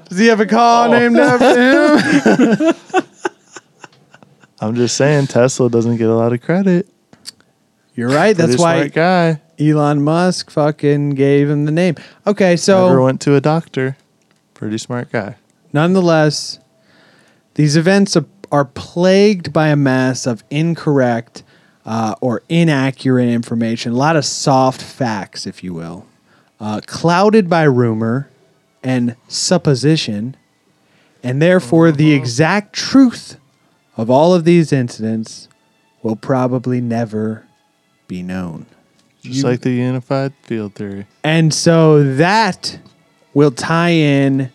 [0.09, 0.91] Does he have a car oh.
[0.91, 2.73] named after him?
[4.59, 6.89] I'm just saying Tesla doesn't get a lot of credit.
[7.95, 8.35] You're right.
[8.35, 9.41] That's why smart guy.
[9.57, 11.95] Elon Musk fucking gave him the name.
[12.25, 13.95] Okay, so Never went to a doctor.
[14.53, 15.37] Pretty smart guy.
[15.71, 16.59] nonetheless,
[17.53, 18.17] these events
[18.51, 21.43] are, are plagued by a mass of incorrect
[21.85, 26.05] uh, or inaccurate information, a lot of soft facts, if you will,
[26.59, 28.29] uh, clouded by rumor
[28.83, 30.35] and supposition,
[31.23, 33.37] and therefore the exact truth
[33.95, 35.47] of all of these incidents
[36.03, 37.45] will probably never
[38.07, 38.65] be known.
[39.21, 41.07] Just like the unified field theory.
[41.23, 42.79] And so that
[43.33, 44.51] will tie in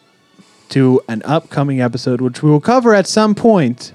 [0.72, 3.92] to an upcoming episode, which we will cover at some point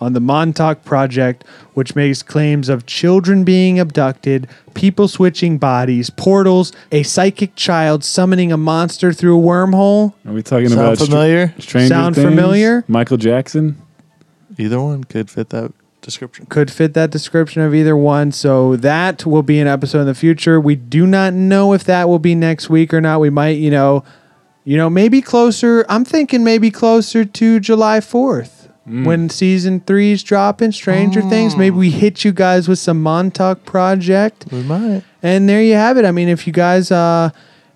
[0.00, 1.44] on the Montauk Project,
[1.74, 8.52] which makes claims of children being abducted, people switching bodies, portals, a psychic child summoning
[8.52, 10.12] a monster through a wormhole.
[10.26, 11.54] Are we talking Sound about Str- familiar?
[11.58, 12.26] Stranger Sound Things?
[12.26, 12.84] familiar?
[12.88, 13.80] Michael Jackson.
[14.58, 16.46] Either one could fit that description.
[16.46, 18.32] Could fit that description of either one.
[18.32, 20.60] So that will be an episode in the future.
[20.60, 23.20] We do not know if that will be next week or not.
[23.20, 24.04] We might, you know,
[24.66, 25.86] you know, maybe closer.
[25.88, 28.68] I'm thinking maybe closer to July 4th
[29.04, 31.56] when season three's dropping Stranger Things.
[31.56, 34.46] Maybe we hit you guys with some Montauk Project.
[34.52, 35.02] We might.
[35.22, 36.04] And there you have it.
[36.04, 37.30] I mean, if you guys, uh,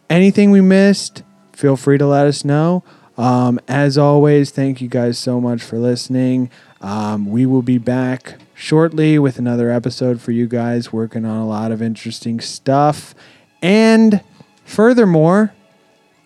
[0.09, 1.23] anything we missed,
[1.53, 2.83] feel free to let us know.
[3.17, 6.51] Um, as always, thank you guys so much for listening.
[6.81, 11.47] Um, we will be back shortly with another episode for you guys, working on a
[11.47, 13.15] lot of interesting stuff.
[13.61, 14.23] And
[14.65, 15.53] furthermore,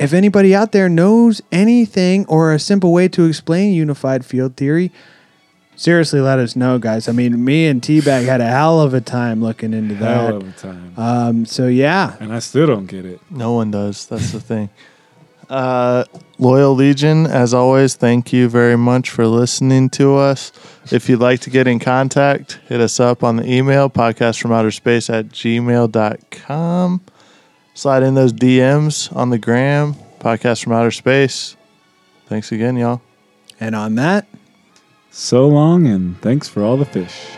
[0.04, 4.92] if anybody out there knows anything or a simple way to explain unified field theory,
[5.76, 7.08] seriously let us know, guys.
[7.08, 10.26] I mean, me and T-Bag had a hell of a time looking into that.
[10.26, 10.94] Hell of a time.
[10.96, 13.20] Um, so yeah, and I still don't get it.
[13.30, 14.06] No one does.
[14.06, 14.70] That's the thing.
[15.50, 16.04] Uh,
[16.38, 20.52] Loyal Legion, as always, thank you very much for listening to us.
[20.90, 24.52] If you'd like to get in contact, hit us up on the email, podcast from
[24.52, 27.00] outer space at gmail.com.
[27.74, 31.56] Slide in those DMs on the gram, podcast from outer space.
[32.26, 33.02] Thanks again, y'all.
[33.60, 34.26] and on that,
[35.10, 37.36] So long, and thanks for all the fish.